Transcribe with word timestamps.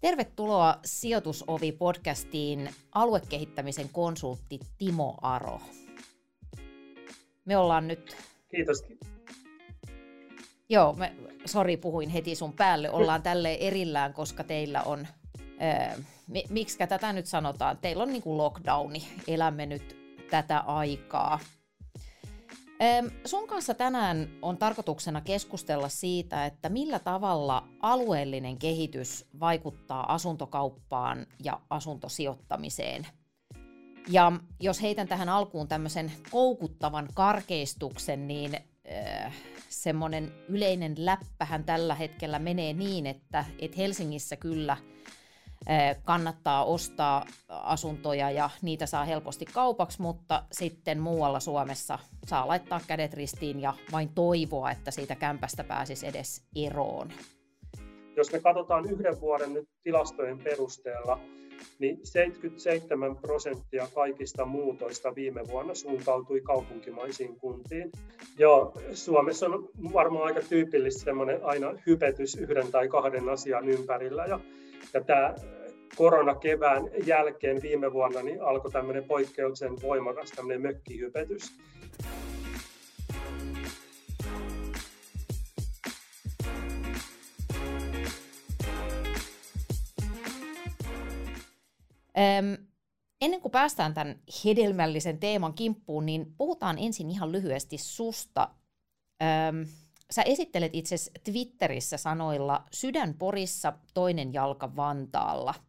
Tervetuloa 0.00 0.78
Sijoitusovi-podcastiin 0.86 2.74
aluekehittämisen 2.92 3.88
konsultti 3.92 4.60
Timo 4.78 5.14
Aro. 5.22 5.60
Me 7.44 7.56
ollaan 7.56 7.88
nyt... 7.88 8.16
Kiitos. 8.50 8.84
Joo, 10.68 10.92
me, 10.92 11.16
sori, 11.44 11.76
puhuin 11.76 12.08
heti 12.08 12.34
sun 12.34 12.52
päälle. 12.52 12.90
Ollaan 12.90 13.22
tälle 13.22 13.54
erillään, 13.54 14.14
koska 14.14 14.44
teillä 14.44 14.82
on... 14.82 15.06
Äh, 15.62 15.96
miksi 16.50 16.78
tätä 16.78 17.12
nyt 17.12 17.26
sanotaan? 17.26 17.78
Teillä 17.78 18.02
on 18.02 18.08
niin 18.08 18.22
kuin 18.22 18.38
lockdowni. 18.38 19.08
Elämme 19.28 19.66
nyt 19.66 19.96
tätä 20.30 20.58
aikaa. 20.58 21.38
Sun 23.24 23.46
kanssa 23.48 23.74
tänään 23.74 24.28
on 24.42 24.58
tarkoituksena 24.58 25.20
keskustella 25.20 25.88
siitä, 25.88 26.46
että 26.46 26.68
millä 26.68 26.98
tavalla 26.98 27.68
alueellinen 27.80 28.58
kehitys 28.58 29.28
vaikuttaa 29.40 30.14
asuntokauppaan 30.14 31.26
ja 31.44 31.60
asuntosijoittamiseen. 31.70 33.06
Ja 34.08 34.32
jos 34.60 34.82
heitän 34.82 35.08
tähän 35.08 35.28
alkuun 35.28 35.68
tämmöisen 35.68 36.12
koukuttavan 36.30 37.08
karkeistuksen, 37.14 38.28
niin 38.28 38.54
äh, 38.54 39.34
semmoinen 39.68 40.32
yleinen 40.48 40.94
läppähän 40.98 41.64
tällä 41.64 41.94
hetkellä 41.94 42.38
menee 42.38 42.72
niin, 42.72 43.06
että, 43.06 43.44
että 43.58 43.76
Helsingissä 43.76 44.36
kyllä– 44.36 44.76
kannattaa 46.04 46.64
ostaa 46.64 47.26
asuntoja 47.48 48.30
ja 48.30 48.50
niitä 48.62 48.86
saa 48.86 49.04
helposti 49.04 49.44
kaupaksi, 49.44 50.02
mutta 50.02 50.42
sitten 50.52 51.00
muualla 51.00 51.40
Suomessa 51.40 51.98
saa 52.26 52.48
laittaa 52.48 52.80
kädet 52.86 53.14
ristiin 53.14 53.60
ja 53.60 53.74
vain 53.92 54.08
toivoa, 54.14 54.70
että 54.70 54.90
siitä 54.90 55.14
kämpästä 55.14 55.64
pääsisi 55.64 56.06
edes 56.06 56.42
eroon. 56.56 57.08
Jos 58.16 58.32
me 58.32 58.40
katsotaan 58.40 58.90
yhden 58.90 59.20
vuoden 59.20 59.52
nyt 59.52 59.68
tilastojen 59.82 60.38
perusteella, 60.38 61.20
niin 61.78 62.00
77 62.04 63.16
prosenttia 63.16 63.88
kaikista 63.94 64.44
muutoista 64.44 65.14
viime 65.14 65.40
vuonna 65.48 65.74
suuntautui 65.74 66.40
kaupunkimaisiin 66.40 67.40
kuntiin. 67.40 67.92
Ja 68.38 68.48
Suomessa 68.92 69.46
on 69.46 69.68
varmaan 69.92 70.24
aika 70.26 70.40
tyypillistä 70.48 71.04
semmoinen 71.04 71.44
aina 71.44 71.72
hypetys 71.86 72.34
yhden 72.34 72.72
tai 72.72 72.88
kahden 72.88 73.28
asian 73.28 73.68
ympärillä. 73.68 74.26
Ja, 74.26 74.40
ja 74.94 75.00
tämä 75.04 75.34
koronakevään 75.96 76.90
jälkeen 77.06 77.62
viime 77.62 77.92
vuonna 77.92 78.22
niin 78.22 78.42
alkoi 78.42 78.70
tämmöinen 78.70 79.04
poikkeuksen 79.04 79.82
voimakas 79.82 80.30
tämmöinen 80.30 80.62
mökkihypetys. 80.62 81.58
Öm, 92.18 92.66
ennen 93.20 93.40
kuin 93.40 93.52
päästään 93.52 93.94
tämän 93.94 94.18
hedelmällisen 94.44 95.18
teeman 95.18 95.54
kimppuun, 95.54 96.06
niin 96.06 96.34
puhutaan 96.36 96.78
ensin 96.78 97.10
ihan 97.10 97.32
lyhyesti 97.32 97.78
susta. 97.78 98.48
Öm, 99.22 99.66
sä 100.10 100.22
esittelet 100.22 100.74
itse 100.74 100.96
Twitterissä 101.24 101.96
sanoilla 101.96 102.64
sydän 102.72 103.14
Porissa, 103.14 103.72
toinen 103.94 104.32
jalka 104.32 104.76
Vantaalla– 104.76 105.54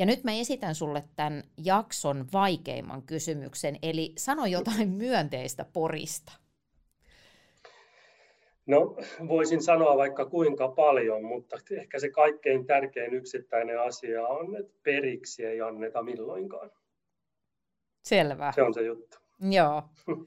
ja 0.00 0.06
nyt 0.06 0.24
mä 0.24 0.32
esitän 0.32 0.74
sulle 0.74 1.04
tämän 1.16 1.42
jakson 1.64 2.26
vaikeimman 2.32 3.02
kysymyksen, 3.02 3.76
eli 3.82 4.12
sano 4.18 4.46
jotain 4.46 4.88
myönteistä 4.88 5.66
Porista. 5.72 6.32
No 8.66 8.96
voisin 9.28 9.62
sanoa 9.62 9.96
vaikka 9.96 10.24
kuinka 10.24 10.68
paljon, 10.68 11.24
mutta 11.24 11.56
ehkä 11.70 11.98
se 11.98 12.10
kaikkein 12.10 12.66
tärkein 12.66 13.14
yksittäinen 13.14 13.80
asia 13.80 14.26
on, 14.26 14.56
että 14.56 14.78
periksi 14.82 15.44
ei 15.44 15.60
anneta 15.60 16.02
milloinkaan. 16.02 16.70
Selvä. 18.02 18.52
Se 18.54 18.62
on 18.62 18.74
se 18.74 18.82
juttu. 18.82 19.18
Joo. 19.50 19.82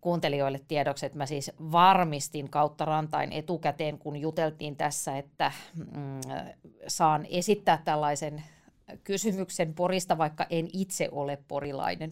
kuuntelijoille 0.00 0.60
tiedoksi, 0.68 1.06
että 1.06 1.18
mä 1.18 1.26
siis 1.26 1.52
varmistin 1.72 2.50
kautta 2.50 2.84
rantain 2.84 3.32
etukäteen, 3.32 3.98
kun 3.98 4.16
juteltiin 4.16 4.76
tässä, 4.76 5.18
että 5.18 5.52
mm, 5.74 6.20
saan 6.86 7.26
esittää 7.30 7.82
tällaisen 7.84 8.42
kysymyksen 9.04 9.74
Porista, 9.74 10.18
vaikka 10.18 10.46
en 10.50 10.68
itse 10.72 11.08
ole 11.12 11.38
porilainen. 11.48 12.10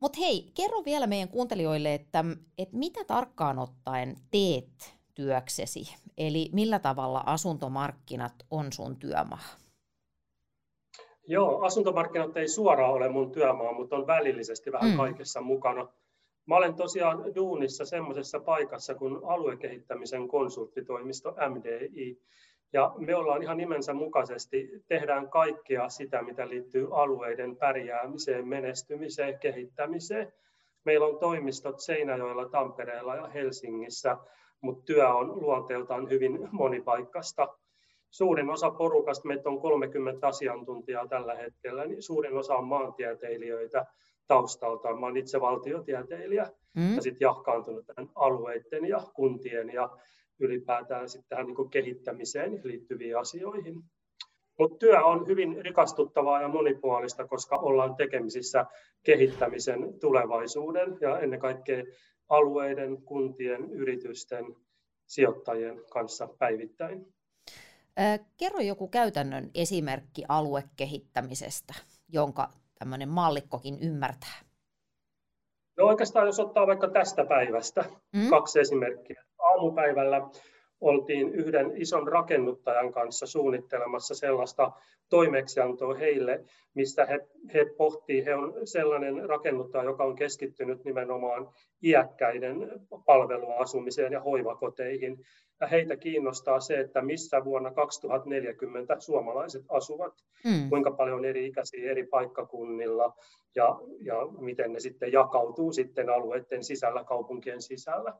Mutta 0.00 0.18
hei, 0.20 0.50
kerro 0.54 0.84
vielä 0.84 1.06
meidän 1.06 1.28
kuuntelijoille, 1.28 1.94
että, 1.94 2.24
että 2.58 2.76
mitä 2.76 3.04
tarkkaan 3.04 3.58
ottaen 3.58 4.16
teet 4.30 4.94
työksesi, 5.14 5.94
eli 6.18 6.50
millä 6.52 6.78
tavalla 6.78 7.22
asuntomarkkinat 7.26 8.34
on 8.50 8.72
sun 8.72 8.96
työmaa? 8.96 9.44
Joo, 11.28 11.62
asuntomarkkinat 11.62 12.36
ei 12.36 12.48
suoraan 12.48 12.92
ole 12.92 13.08
mun 13.08 13.32
työmaa, 13.32 13.72
mutta 13.72 13.96
on 13.96 14.06
välillisesti 14.06 14.72
vähän 14.72 14.90
mm. 14.90 14.96
kaikessa 14.96 15.40
mukana. 15.40 15.88
Mä 16.46 16.56
olen 16.56 16.74
tosiaan 16.74 17.34
duunissa 17.34 17.84
semmoisessa 17.84 18.40
paikassa 18.40 18.94
kuin 18.94 19.18
aluekehittämisen 19.24 20.28
konsulttitoimisto 20.28 21.34
MDI. 21.48 22.18
Ja 22.72 22.94
me 22.98 23.16
ollaan 23.16 23.42
ihan 23.42 23.56
nimensä 23.56 23.94
mukaisesti, 23.94 24.70
tehdään 24.88 25.30
kaikkea 25.30 25.88
sitä, 25.88 26.22
mitä 26.22 26.48
liittyy 26.48 26.88
alueiden 26.92 27.56
pärjäämiseen, 27.56 28.48
menestymiseen, 28.48 29.38
kehittämiseen. 29.38 30.32
Meillä 30.84 31.06
on 31.06 31.18
toimistot 31.18 31.80
Seinäjoella, 31.80 32.48
Tampereella 32.48 33.16
ja 33.16 33.26
Helsingissä, 33.26 34.16
mutta 34.60 34.84
työ 34.84 35.08
on 35.08 35.40
luonteeltaan 35.40 36.10
hyvin 36.10 36.48
monipaikkasta 36.52 37.48
suurin 38.16 38.50
osa 38.50 38.70
porukasta, 38.70 39.28
meitä 39.28 39.48
on 39.48 39.60
30 39.60 40.26
asiantuntijaa 40.26 41.08
tällä 41.08 41.34
hetkellä, 41.34 41.86
niin 41.86 42.02
suurin 42.02 42.36
osa 42.36 42.54
on 42.54 42.66
maantieteilijöitä 42.66 43.86
taustalta. 44.26 44.96
Mä 44.96 45.06
olen 45.06 45.16
itse 45.16 45.40
valtiotieteilijä 45.40 46.50
mm. 46.76 46.94
ja 46.94 47.02
sitten 47.02 47.26
jahkaantunut 47.26 47.86
tähän 47.86 48.10
alueiden 48.14 48.84
ja 48.84 49.00
kuntien 49.14 49.72
ja 49.72 49.90
ylipäätään 50.38 51.08
sitten 51.08 51.28
tähän 51.28 51.46
niin 51.46 51.70
kehittämiseen 51.70 52.60
liittyviin 52.64 53.18
asioihin. 53.18 53.82
Mutta 54.58 54.78
työ 54.78 55.04
on 55.04 55.26
hyvin 55.26 55.64
rikastuttavaa 55.64 56.42
ja 56.42 56.48
monipuolista, 56.48 57.26
koska 57.26 57.56
ollaan 57.56 57.96
tekemisissä 57.96 58.66
kehittämisen 59.02 60.00
tulevaisuuden 60.00 60.98
ja 61.00 61.18
ennen 61.18 61.40
kaikkea 61.40 61.84
alueiden, 62.28 63.02
kuntien, 63.02 63.70
yritysten, 63.70 64.44
sijoittajien 65.06 65.82
kanssa 65.92 66.28
päivittäin. 66.38 67.15
Kerro 68.36 68.60
joku 68.60 68.88
käytännön 68.88 69.50
esimerkki 69.54 70.22
aluekehittämisestä, 70.28 71.74
jonka 72.12 72.48
tämmöinen 72.78 73.08
mallikkokin 73.08 73.78
ymmärtää. 73.80 74.38
No 75.76 75.86
oikeastaan 75.86 76.26
jos 76.26 76.40
ottaa 76.40 76.66
vaikka 76.66 76.88
tästä 76.88 77.24
päivästä 77.24 77.84
mm. 78.12 78.28
kaksi 78.30 78.60
esimerkkiä. 78.60 79.24
Aamupäivällä 79.38 80.28
oltiin 80.80 81.34
yhden 81.34 81.76
ison 81.76 82.08
rakennuttajan 82.08 82.92
kanssa 82.92 83.26
suunnittelemassa 83.26 84.14
sellaista 84.14 84.72
toimeksiantoa 85.08 85.94
heille, 85.94 86.44
mistä 86.74 87.06
he, 87.06 87.28
he 87.54 87.66
pohtii, 87.76 88.24
he 88.24 88.34
on 88.34 88.54
sellainen 88.64 89.28
rakennuttaja, 89.28 89.84
joka 89.84 90.04
on 90.04 90.16
keskittynyt 90.16 90.84
nimenomaan 90.84 91.48
iäkkäiden 91.82 92.70
palveluasumiseen 93.06 94.12
ja 94.12 94.20
hoivakoteihin. 94.20 95.24
Ja 95.60 95.66
heitä 95.66 95.96
kiinnostaa 95.96 96.60
se, 96.60 96.80
että 96.80 97.02
missä 97.02 97.44
vuonna 97.44 97.70
2040 97.70 99.00
suomalaiset 99.00 99.64
asuvat, 99.68 100.14
mm. 100.44 100.68
kuinka 100.68 100.90
paljon 100.90 101.24
eri 101.24 101.46
ikäisiä 101.46 101.90
eri 101.90 102.06
paikkakunnilla 102.06 103.16
ja, 103.54 103.80
ja 104.00 104.16
miten 104.40 104.72
ne 104.72 104.80
sitten 104.80 105.12
jakautuu 105.12 105.72
sitten 105.72 106.10
alueiden 106.10 106.64
sisällä, 106.64 107.04
kaupunkien 107.04 107.62
sisällä. 107.62 108.12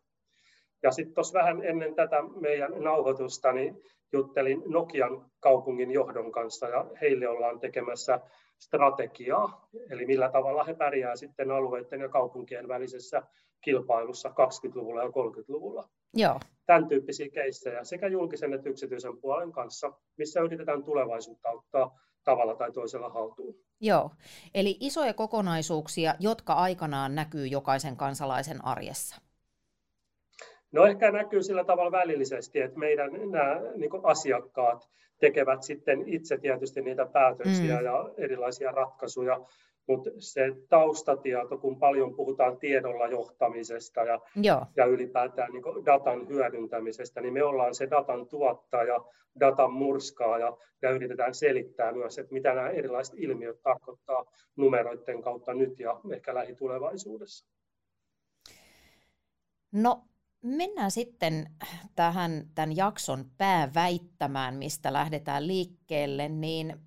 Ja 0.82 0.90
sitten 0.90 1.14
tuossa 1.14 1.38
vähän 1.38 1.64
ennen 1.64 1.94
tätä 1.94 2.16
meidän 2.40 2.72
nauhoitusta, 2.76 3.52
niin 3.52 3.82
juttelin 4.12 4.62
Nokian 4.66 5.30
kaupungin 5.40 5.90
johdon 5.90 6.32
kanssa 6.32 6.68
ja 6.68 6.86
heille 7.00 7.28
ollaan 7.28 7.60
tekemässä 7.60 8.20
strategiaa, 8.58 9.68
eli 9.90 10.06
millä 10.06 10.30
tavalla 10.30 10.64
he 10.64 10.74
pärjää 10.74 11.16
sitten 11.16 11.50
alueiden 11.50 12.00
ja 12.00 12.08
kaupunkien 12.08 12.68
välisessä 12.68 13.22
kilpailussa 13.60 14.28
20-luvulla 14.28 15.02
ja 15.02 15.08
30-luvulla. 15.08 15.88
Joo. 16.14 16.40
Tämän 16.66 16.88
tyyppisiä 16.88 17.28
keissejä 17.28 17.84
sekä 17.84 18.06
julkisen 18.06 18.52
että 18.52 18.68
yksityisen 18.68 19.18
puolen 19.18 19.52
kanssa, 19.52 19.92
missä 20.16 20.40
yritetään 20.40 20.82
tulevaisuutta 20.82 21.50
ottaa 21.50 21.98
tavalla 22.24 22.54
tai 22.54 22.72
toisella 22.72 23.08
haltuun. 23.08 23.54
Joo, 23.80 24.10
eli 24.54 24.76
isoja 24.80 25.14
kokonaisuuksia, 25.14 26.14
jotka 26.20 26.52
aikanaan 26.52 27.14
näkyy 27.14 27.46
jokaisen 27.46 27.96
kansalaisen 27.96 28.64
arjessa. 28.64 29.16
No 30.72 30.86
ehkä 30.86 31.10
näkyy 31.10 31.42
sillä 31.42 31.64
tavalla 31.64 31.92
välillisesti, 31.92 32.60
että 32.60 32.78
meidän 32.78 33.10
nämä 33.30 33.60
niin 33.76 33.90
asiakkaat 34.02 34.88
tekevät 35.20 35.62
sitten 35.62 36.08
itse 36.08 36.38
tietysti 36.38 36.80
niitä 36.80 37.06
päätöksiä 37.06 37.78
mm. 37.78 37.84
ja 37.84 38.10
erilaisia 38.16 38.70
ratkaisuja 38.70 39.40
mutta 39.86 40.10
se 40.18 40.52
taustatieto, 40.68 41.58
kun 41.58 41.78
paljon 41.78 42.14
puhutaan 42.14 42.58
tiedolla 42.58 43.06
johtamisesta 43.06 44.00
ja, 44.00 44.20
Joo. 44.42 44.66
ja 44.76 44.84
ylipäätään 44.84 45.52
niin 45.52 45.86
datan 45.86 46.28
hyödyntämisestä, 46.28 47.20
niin 47.20 47.34
me 47.34 47.44
ollaan 47.44 47.74
se 47.74 47.90
datan 47.90 48.28
tuottaja, 48.28 49.04
datan 49.40 49.72
murskaaja 49.72 50.56
ja 50.82 50.90
yritetään 50.90 51.34
selittää 51.34 51.92
myös, 51.92 52.18
että 52.18 52.32
mitä 52.32 52.54
nämä 52.54 52.68
erilaiset 52.68 53.14
ilmiöt 53.18 53.62
tarkoittaa 53.62 54.24
numeroiden 54.56 55.22
kautta 55.22 55.54
nyt 55.54 55.80
ja 55.80 56.00
ehkä 56.12 56.34
lähitulevaisuudessa. 56.34 57.46
No 59.72 60.02
mennään 60.42 60.90
sitten 60.90 61.46
tähän 61.96 62.46
tämän 62.54 62.76
jakson 62.76 63.24
pääväittämään, 63.38 64.54
mistä 64.56 64.92
lähdetään 64.92 65.46
liikkeelle, 65.46 66.28
niin 66.28 66.85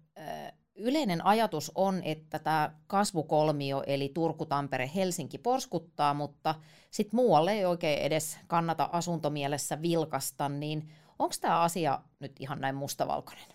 yleinen 0.80 1.26
ajatus 1.26 1.72
on, 1.76 2.02
että 2.04 2.40
tämä 2.40 2.72
kasvukolmio 2.88 3.84
eli 3.88 4.12
Turku, 4.14 4.46
Tampere, 4.46 4.92
Helsinki 4.96 5.38
porskuttaa, 5.38 6.14
mutta 6.14 6.56
sitten 6.92 7.16
muualle 7.16 7.52
ei 7.52 7.66
oikein 7.66 8.00
edes 8.00 8.40
kannata 8.48 8.90
asuntomielessä 8.92 9.81
vilkasta, 9.81 10.50
niin 10.50 10.90
onko 11.20 11.36
tämä 11.42 11.62
asia 11.62 12.00
nyt 12.20 12.31
ihan 12.40 12.62
näin 12.62 12.76
mustavalkoinen? 12.76 13.46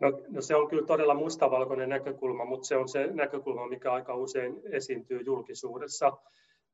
No, 0.00 0.12
no 0.28 0.40
se 0.40 0.56
on 0.56 0.68
kyllä 0.68 0.86
todella 0.86 1.14
mustavalkoinen 1.14 1.88
näkökulma, 1.88 2.44
mutta 2.44 2.66
se 2.66 2.76
on 2.76 2.88
se 2.88 3.06
näkökulma, 3.06 3.68
mikä 3.68 3.92
aika 3.92 4.14
usein 4.14 4.60
esiintyy 4.64 5.20
julkisuudessa. 5.20 6.12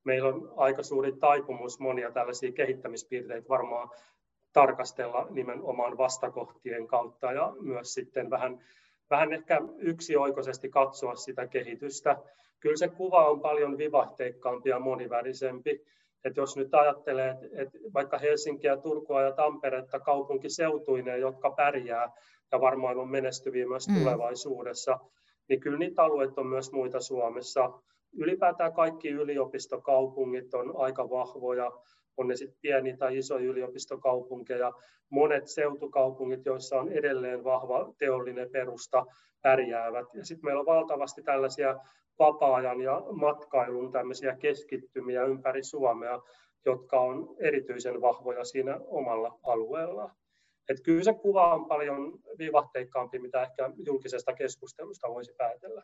Meillä 0.04 0.28
on 0.28 0.52
aika 0.56 0.82
suuri 0.82 1.12
taipumus 1.12 1.80
monia 1.80 2.10
tällaisia 2.12 2.52
kehittämispiirteitä 2.52 3.48
varmaan 3.48 3.90
tarkastella 4.52 5.26
nimenomaan 5.30 5.98
vastakohtien 5.98 6.86
kautta 6.86 7.32
ja 7.32 7.52
myös 7.60 7.94
sitten 7.94 8.30
vähän, 8.30 8.64
vähän 9.10 9.32
ehkä 9.32 9.60
yksioikoisesti 9.78 10.68
katsoa 10.68 11.14
sitä 11.14 11.46
kehitystä. 11.46 12.16
Kyllä 12.60 12.76
se 12.76 12.88
kuva 12.88 13.28
on 13.30 13.40
paljon 13.40 13.78
vivahteikkaampi 13.78 14.70
ja 14.70 14.78
monivärisempi. 14.78 15.84
että 16.24 16.40
jos 16.40 16.56
nyt 16.56 16.74
ajattelee, 16.74 17.36
että 17.52 17.78
vaikka 17.94 18.18
Helsinkiä, 18.18 18.76
Turkua 18.76 19.22
ja 19.22 19.32
Tamperetta 19.32 20.00
kaupunkiseutuineen, 20.00 21.20
jotka 21.20 21.50
pärjää 21.50 22.12
ja 22.52 22.60
varmaan 22.60 22.98
on 22.98 23.10
menestyviä 23.10 23.66
myös 23.66 23.88
mm. 23.88 23.98
tulevaisuudessa, 23.98 24.98
niin 25.48 25.60
kyllä 25.60 25.78
niitä 25.78 26.02
alueita 26.02 26.40
on 26.40 26.46
myös 26.46 26.72
muita 26.72 27.00
Suomessa. 27.00 27.70
Ylipäätään 28.12 28.72
kaikki 28.72 29.08
yliopistokaupungit 29.08 30.54
on 30.54 30.72
aika 30.76 31.10
vahvoja 31.10 31.72
on 32.20 32.28
ne 32.28 32.36
sitten 32.36 32.58
pieni 32.60 32.96
tai 32.96 33.18
iso 33.18 33.38
yliopistokaupunkeja, 33.38 34.72
monet 35.10 35.48
seutukaupungit, 35.48 36.44
joissa 36.44 36.80
on 36.80 36.88
edelleen 36.88 37.44
vahva 37.44 37.94
teollinen 37.98 38.50
perusta, 38.50 39.06
pärjäävät. 39.42 40.06
Ja 40.14 40.24
sitten 40.24 40.44
meillä 40.44 40.60
on 40.60 40.66
valtavasti 40.66 41.22
tällaisia 41.22 41.76
vapaa-ajan 42.18 42.80
ja 42.80 43.02
matkailun 43.12 43.92
tämmöisiä 43.92 44.36
keskittymiä 44.36 45.24
ympäri 45.24 45.62
Suomea, 45.62 46.20
jotka 46.66 47.00
on 47.00 47.36
erityisen 47.38 48.00
vahvoja 48.00 48.44
siinä 48.44 48.80
omalla 48.86 49.38
alueella. 49.42 50.10
Et 50.68 50.80
kyllä 50.84 51.02
se 51.02 51.12
kuva 51.12 51.54
on 51.54 51.66
paljon 51.66 52.18
vivahteikkaampi, 52.38 53.18
mitä 53.18 53.42
ehkä 53.42 53.70
julkisesta 53.86 54.32
keskustelusta 54.32 55.08
voisi 55.08 55.32
päätellä. 55.38 55.82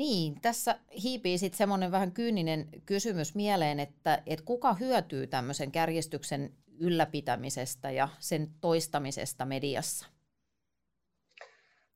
Niin, 0.00 0.40
tässä 0.40 0.78
hiipii 1.02 1.38
sitten 1.38 1.58
semmoinen 1.58 1.92
vähän 1.92 2.12
kyyninen 2.12 2.68
kysymys 2.86 3.34
mieleen, 3.34 3.80
että, 3.80 4.22
että 4.26 4.44
kuka 4.44 4.74
hyötyy 4.74 5.26
tämmöisen 5.26 5.72
kärjestyksen 5.72 6.52
ylläpitämisestä 6.78 7.90
ja 7.90 8.08
sen 8.18 8.50
toistamisesta 8.60 9.44
mediassa? 9.44 10.06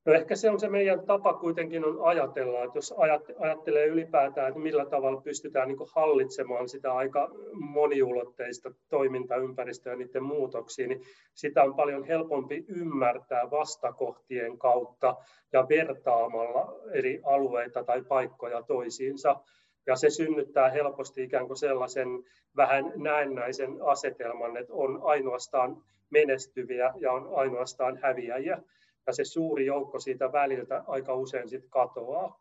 No 0.06 0.12
ehkä 0.12 0.36
se 0.36 0.50
on 0.50 0.60
se 0.60 0.68
meidän 0.68 1.06
tapa 1.06 1.34
kuitenkin 1.34 1.84
on 1.84 1.98
ajatella, 2.02 2.64
että 2.64 2.78
jos 2.78 2.94
ajattelee 3.38 3.86
ylipäätään, 3.86 4.48
että 4.48 4.60
millä 4.60 4.86
tavalla 4.86 5.20
pystytään 5.20 5.68
niin 5.68 5.78
hallitsemaan 5.94 6.68
sitä 6.68 6.92
aika 6.92 7.30
moniulotteista 7.52 8.70
toimintaympäristöä 8.88 9.92
ja 9.92 9.96
niiden 9.96 10.22
muutoksia, 10.22 10.88
niin 10.88 11.02
sitä 11.34 11.62
on 11.62 11.74
paljon 11.74 12.04
helpompi 12.04 12.64
ymmärtää 12.68 13.50
vastakohtien 13.50 14.58
kautta 14.58 15.16
ja 15.52 15.66
vertaamalla 15.68 16.74
eri 16.92 17.20
alueita 17.22 17.84
tai 17.84 18.02
paikkoja 18.02 18.62
toisiinsa. 18.62 19.40
Ja 19.86 19.96
se 19.96 20.10
synnyttää 20.10 20.70
helposti 20.70 21.22
ikään 21.22 21.46
kuin 21.46 21.56
sellaisen 21.56 22.08
vähän 22.56 22.92
näennäisen 22.96 23.82
asetelman, 23.82 24.56
että 24.56 24.74
on 24.74 25.00
ainoastaan 25.02 25.76
menestyviä 26.10 26.94
ja 27.00 27.12
on 27.12 27.30
ainoastaan 27.34 27.98
häviäjiä 28.02 28.62
ja 29.06 29.12
se 29.12 29.24
suuri 29.24 29.66
joukko 29.66 29.98
siitä 29.98 30.32
väliltä 30.32 30.84
aika 30.86 31.14
usein 31.14 31.48
sitten 31.48 31.70
katoaa. 31.70 32.40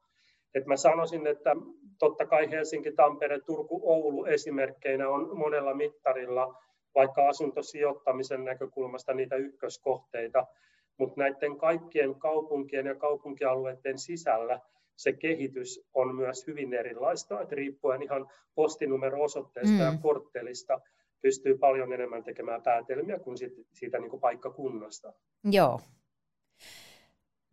Et 0.55 0.65
mä 0.65 0.77
sanoisin, 0.77 1.27
että 1.27 1.55
totta 1.99 2.25
kai 2.25 2.51
Helsinki, 2.51 2.91
Tampere, 2.91 3.39
Turku, 3.39 3.81
Oulu 3.83 4.25
esimerkkeinä 4.25 5.09
on 5.09 5.37
monella 5.37 5.73
mittarilla 5.73 6.57
vaikka 6.95 7.29
asuntosijoittamisen 7.29 8.45
näkökulmasta 8.45 9.13
niitä 9.13 9.35
ykköskohteita, 9.35 10.47
mutta 10.97 11.21
näiden 11.21 11.57
kaikkien 11.57 12.15
kaupunkien 12.15 12.85
ja 12.85 12.95
kaupunkialueiden 12.95 13.97
sisällä 13.97 14.59
se 14.95 15.13
kehitys 15.13 15.87
on 15.93 16.15
myös 16.15 16.47
hyvin 16.47 16.73
erilaista, 16.73 17.41
että 17.41 17.55
riippuen 17.55 18.01
ihan 18.01 18.29
postinumero-osoitteesta 18.55 19.73
mm. 19.73 19.79
ja 19.79 19.93
korttelista 20.01 20.81
pystyy 21.21 21.57
paljon 21.57 21.93
enemmän 21.93 22.23
tekemään 22.23 22.63
päätelmiä 22.63 23.19
kuin 23.19 23.37
siitä, 23.37 23.61
siitä 23.71 23.99
niin 23.99 24.09
kuin 24.09 24.19
paikkakunnasta. 24.19 25.13
Joo, 25.43 25.79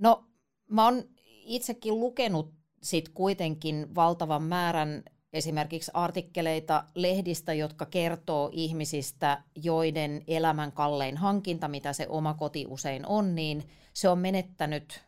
No, 0.00 0.24
mä 0.70 0.84
oon 0.84 1.02
itsekin 1.44 2.00
lukenut 2.00 2.54
sit 2.82 3.08
kuitenkin 3.08 3.94
valtavan 3.94 4.42
määrän 4.42 5.02
esimerkiksi 5.32 5.90
artikkeleita 5.94 6.84
lehdistä, 6.94 7.52
jotka 7.52 7.86
kertoo 7.86 8.50
ihmisistä, 8.52 9.42
joiden 9.54 10.24
elämän 10.26 10.72
kallein 10.72 11.16
hankinta, 11.16 11.68
mitä 11.68 11.92
se 11.92 12.06
oma 12.08 12.34
koti 12.34 12.66
usein 12.68 13.06
on, 13.06 13.34
niin 13.34 13.68
se 13.92 14.08
on 14.08 14.18
menettänyt 14.18 15.02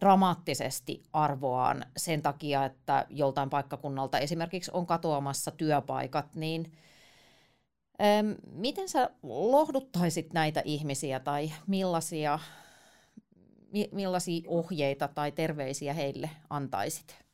dramaattisesti 0.00 1.02
arvoaan 1.12 1.86
sen 1.96 2.22
takia, 2.22 2.64
että 2.64 3.06
joltain 3.10 3.50
paikkakunnalta 3.50 4.18
esimerkiksi 4.18 4.70
on 4.74 4.86
katoamassa 4.86 5.50
työpaikat, 5.50 6.34
niin 6.34 6.72
miten 8.52 8.88
sä 8.88 9.10
lohduttaisit 9.22 10.32
näitä 10.32 10.62
ihmisiä 10.64 11.20
tai 11.20 11.52
millaisia 11.66 12.38
millaisia 13.92 14.42
ohjeita 14.48 15.08
tai 15.08 15.32
terveisiä 15.32 15.92
heille 15.92 16.30
antaisit? 16.50 17.24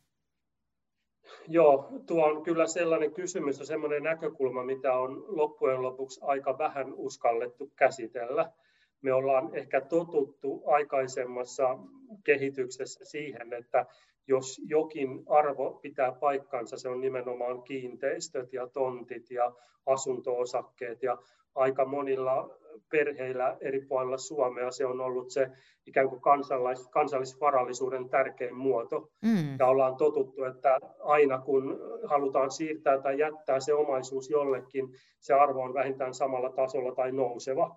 Joo, 1.49 1.89
tuo 2.07 2.25
on 2.25 2.43
kyllä 2.43 2.67
sellainen 2.67 3.13
kysymys 3.13 3.59
ja 3.59 3.67
sellainen 3.67 4.03
näkökulma, 4.03 4.65
mitä 4.65 4.93
on 4.93 5.25
loppujen 5.27 5.83
lopuksi 5.83 6.21
aika 6.23 6.59
vähän 6.59 6.95
uskallettu 6.95 7.73
käsitellä. 7.77 8.53
Me 9.03 9.13
ollaan 9.13 9.55
ehkä 9.55 9.81
totuttu 9.81 10.63
aikaisemmassa 10.67 11.79
kehityksessä 12.25 13.05
siihen, 13.05 13.53
että 13.53 13.87
jos 14.29 14.61
jokin 14.67 15.23
arvo 15.27 15.79
pitää 15.83 16.13
paikkansa, 16.13 16.77
se 16.77 16.89
on 16.89 17.01
nimenomaan 17.01 17.63
kiinteistöt 17.63 18.53
ja 18.53 18.69
tontit 18.69 19.31
ja 19.31 19.53
asuntoosakkeet 19.87 21.03
ja 21.03 21.19
aika 21.57 21.85
monilla 21.85 22.51
perheillä 22.91 23.57
eri 23.61 23.81
puolilla 23.81 24.19
Suomea 24.19 24.71
se 24.71 24.87
on 24.87 25.01
ollut 25.01 25.31
se 25.31 25.51
ikään 25.87 26.09
kuin 26.09 26.21
kansallis, 26.21 26.89
kansallisvarallisuuden 26.89 28.09
tärkein 28.09 28.57
muoto. 28.57 29.11
Mm. 29.23 29.57
Ja 29.59 29.67
ollaan 29.67 29.97
totuttu, 29.97 30.45
että 30.45 30.79
aina 31.01 31.39
kun 31.39 31.81
halutaan 32.05 32.51
siirtää 32.51 33.01
tai 33.01 33.19
jättää 33.19 33.61
se 33.61 33.75
omaisuus 33.75 34.31
jollekin, 34.31 34.89
se 35.21 35.35
arvo 35.35 35.63
on 35.63 35.75
vähintään 35.75 36.15
samalla 36.15 36.51
tasolla 36.51 36.95
tai 36.95 37.13
nouseva. 37.13 37.77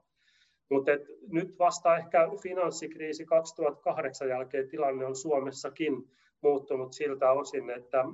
Mutta 0.70 0.92
nyt 1.32 1.60
vasta 1.60 1.98
ehkä 1.98 2.30
finanssikriisi 2.44 3.26
2008 3.26 4.30
jälkeen 4.30 4.70
tilanne 4.70 5.06
on 5.06 5.16
Suomessakin 5.16 6.10
muuttunut 6.42 6.94
siltä 6.94 7.32
osin, 7.32 7.70
että 7.70 8.06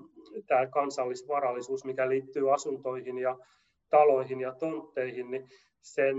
tämä 0.48 0.68
kansallisvarallisuus, 0.68 1.86
mikä 1.86 2.10
liittyy 2.10 2.54
asuntoihin 2.54 3.18
ja 3.18 3.38
taloihin 3.98 4.42
ja 4.42 4.56
tontteihin, 4.56 5.32
niin 5.32 5.48
sen 5.82 6.16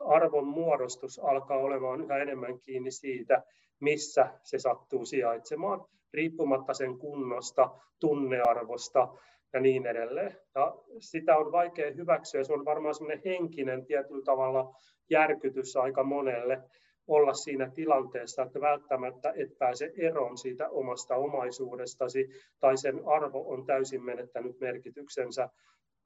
arvon 0.00 0.46
muodostus 0.46 1.18
alkaa 1.18 1.58
olemaan 1.58 2.00
yhä 2.00 2.18
enemmän 2.18 2.60
kiinni 2.60 2.90
siitä, 2.90 3.42
missä 3.80 4.30
se 4.42 4.58
sattuu 4.58 5.04
sijaitsemaan, 5.04 5.84
riippumatta 6.14 6.74
sen 6.74 6.98
kunnosta, 6.98 7.70
tunnearvosta 8.00 9.08
ja 9.52 9.60
niin 9.60 9.86
edelleen. 9.86 10.36
Ja 10.54 10.76
sitä 10.98 11.36
on 11.36 11.52
vaikea 11.52 11.92
hyväksyä, 11.92 12.44
se 12.44 12.52
on 12.52 12.64
varmaan 12.64 12.94
semmoinen 12.94 13.22
henkinen 13.24 13.86
tietyllä 13.86 14.24
tavalla 14.24 14.74
järkytys 15.10 15.76
aika 15.76 16.04
monelle 16.04 16.62
olla 17.06 17.34
siinä 17.34 17.70
tilanteessa, 17.74 18.42
että 18.42 18.60
välttämättä 18.60 19.32
et 19.36 19.58
pääse 19.58 19.92
eroon 19.96 20.38
siitä 20.38 20.68
omasta 20.68 21.16
omaisuudestasi 21.16 22.28
tai 22.60 22.76
sen 22.76 23.00
arvo 23.06 23.52
on 23.52 23.66
täysin 23.66 24.04
menettänyt 24.04 24.60
merkityksensä 24.60 25.48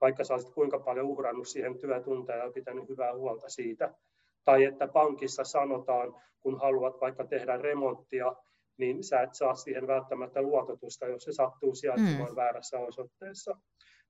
vaikka 0.00 0.24
sä 0.24 0.34
olisit 0.34 0.54
kuinka 0.54 0.78
paljon 0.78 1.06
uhrannut 1.06 1.48
siihen 1.48 1.78
työtunteja 1.78 2.44
ja 2.44 2.52
pitänyt 2.52 2.88
hyvää 2.88 3.14
huolta 3.14 3.48
siitä. 3.48 3.94
Tai 4.44 4.64
että 4.64 4.88
pankissa 4.88 5.44
sanotaan, 5.44 6.14
kun 6.40 6.60
haluat 6.60 7.00
vaikka 7.00 7.26
tehdä 7.26 7.56
remonttia, 7.56 8.32
niin 8.76 9.04
sä 9.04 9.20
et 9.20 9.34
saa 9.34 9.54
siihen 9.54 9.86
välttämättä 9.86 10.42
luototusta, 10.42 11.06
jos 11.06 11.24
se 11.24 11.32
sattuu 11.32 11.74
sijaitsemaan 11.74 12.30
mm. 12.30 12.36
väärässä 12.36 12.78
osoitteessa. 12.78 13.56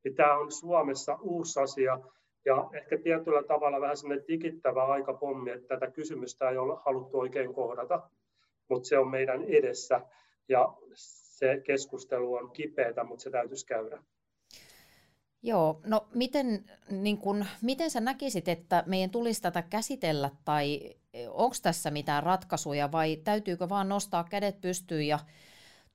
Niin 0.04 0.14
tämä 0.14 0.38
on 0.38 0.52
Suomessa 0.52 1.18
uusi 1.20 1.60
asia, 1.60 2.00
ja 2.44 2.68
ehkä 2.72 2.98
tietyllä 2.98 3.42
tavalla 3.42 3.80
vähän 3.80 3.96
sellainen 3.96 4.28
digittävä 4.28 4.84
aikapommi, 4.84 5.50
että 5.50 5.68
tätä 5.68 5.90
kysymystä 5.90 6.50
ei 6.50 6.56
ole 6.56 6.78
haluttu 6.84 7.18
oikein 7.18 7.54
kohdata, 7.54 8.10
mutta 8.68 8.88
se 8.88 8.98
on 8.98 9.10
meidän 9.10 9.44
edessä, 9.44 10.00
ja 10.48 10.74
se 10.94 11.60
keskustelu 11.64 12.34
on 12.34 12.50
kipeätä, 12.50 13.04
mutta 13.04 13.22
se 13.22 13.30
täytyisi 13.30 13.66
käydä. 13.66 14.02
Joo, 15.42 15.80
no 15.84 16.08
miten, 16.14 16.64
niin 16.90 17.18
kun, 17.18 17.46
miten 17.62 17.90
sä 17.90 18.00
näkisit, 18.00 18.48
että 18.48 18.84
meidän 18.86 19.10
tulisi 19.10 19.42
tätä 19.42 19.62
käsitellä 19.62 20.30
tai 20.44 20.94
onko 21.28 21.56
tässä 21.62 21.90
mitään 21.90 22.22
ratkaisuja 22.22 22.92
vai 22.92 23.16
täytyykö 23.24 23.68
vaan 23.68 23.88
nostaa 23.88 24.24
kädet 24.24 24.60
pystyyn 24.60 25.06
ja 25.06 25.18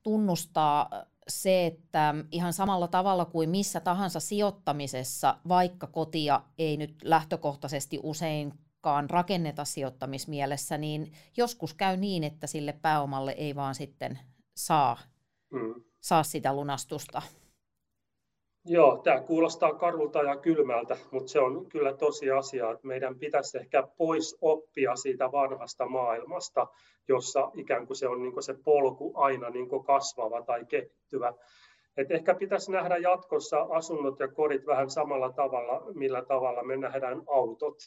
tunnustaa 0.04 0.90
se, 1.28 1.66
että 1.66 2.16
ihan 2.32 2.54
samalla 2.54 2.88
tavalla 2.88 3.26
kuin 3.26 3.50
missä 3.50 3.80
tahansa 3.80 4.20
sijoittamisessa, 4.20 5.38
vaikka 5.48 5.88
kotia 5.88 6.42
ei 6.58 6.78
nyt 6.78 6.96
lähtökohtaisesti 7.04 8.00
useinkaan 8.04 9.10
rakenneta 9.10 9.66
sijoittamismielessä, 9.66 10.78
niin 10.78 11.12
joskus 11.38 11.74
käy 11.74 11.98
niin, 11.98 12.24
että 12.24 12.48
sille 12.48 12.74
pääomalle 12.74 13.32
ei 13.32 13.56
vaan 13.56 13.76
sitten 13.76 14.20
saa, 14.56 14.98
mm. 15.50 15.84
saa 16.02 16.24
sitä 16.24 16.54
lunastusta. 16.54 17.22
Joo, 18.66 18.98
tämä 19.04 19.22
kuulostaa 19.22 19.74
karulta 19.74 20.24
ja 20.24 20.38
kylmältä, 20.38 20.98
mutta 21.12 21.32
se 21.32 21.40
on 21.40 21.66
kyllä 21.66 21.94
tosi 21.94 22.32
asia, 22.32 22.72
että 22.72 22.88
meidän 22.88 23.20
pitäisi 23.20 23.58
ehkä 23.58 23.88
pois 23.98 24.38
oppia 24.42 24.96
siitä 24.96 25.32
vanhasta 25.32 25.86
maailmasta, 25.86 26.68
jossa 27.08 27.52
ikään 27.56 27.88
kuin 27.88 27.98
se 27.98 28.08
on 28.08 28.22
niin 28.22 28.34
kuin 28.34 28.44
se 28.44 28.56
polku 28.64 29.12
aina 29.16 29.50
niin 29.50 29.70
kuin 29.70 29.84
kasvava 29.84 30.42
tai 30.42 30.66
kehittyvä. 30.66 31.34
Et 31.98 32.12
ehkä 32.12 32.36
pitäisi 32.36 32.72
nähdä 32.72 32.98
jatkossa 32.98 33.68
asunnot 33.70 34.20
ja 34.20 34.28
kodit 34.28 34.68
vähän 34.68 34.90
samalla 34.90 35.32
tavalla, 35.32 35.82
millä 35.94 36.26
tavalla 36.26 36.64
me 36.64 36.78
nähdään 36.78 37.22
autot. 37.28 37.78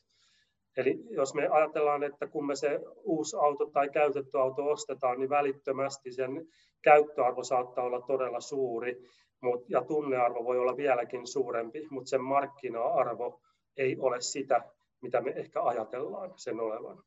Eli 0.76 1.04
jos 1.10 1.34
me 1.34 1.48
ajatellaan, 1.48 2.02
että 2.02 2.26
kun 2.26 2.46
me 2.46 2.56
se 2.56 2.80
uusi 3.02 3.36
auto 3.36 3.66
tai 3.66 3.88
käytetty 3.88 4.38
auto 4.38 4.66
ostetaan, 4.66 5.18
niin 5.18 5.30
välittömästi 5.30 6.12
sen 6.12 6.46
käyttöarvo 6.82 7.44
saattaa 7.44 7.84
olla 7.84 8.00
todella 8.00 8.40
suuri 8.40 9.02
mut, 9.44 9.70
ja 9.70 9.84
tunnearvo 9.84 10.44
voi 10.44 10.58
olla 10.58 10.76
vieläkin 10.76 11.26
suurempi, 11.26 11.86
mutta 11.90 12.08
sen 12.08 12.22
markkina-arvo 12.22 13.40
ei 13.76 13.96
ole 13.98 14.20
sitä, 14.20 14.64
mitä 15.00 15.20
me 15.20 15.30
ehkä 15.30 15.62
ajatellaan 15.62 16.32
sen 16.36 16.60
olevan. 16.60 17.02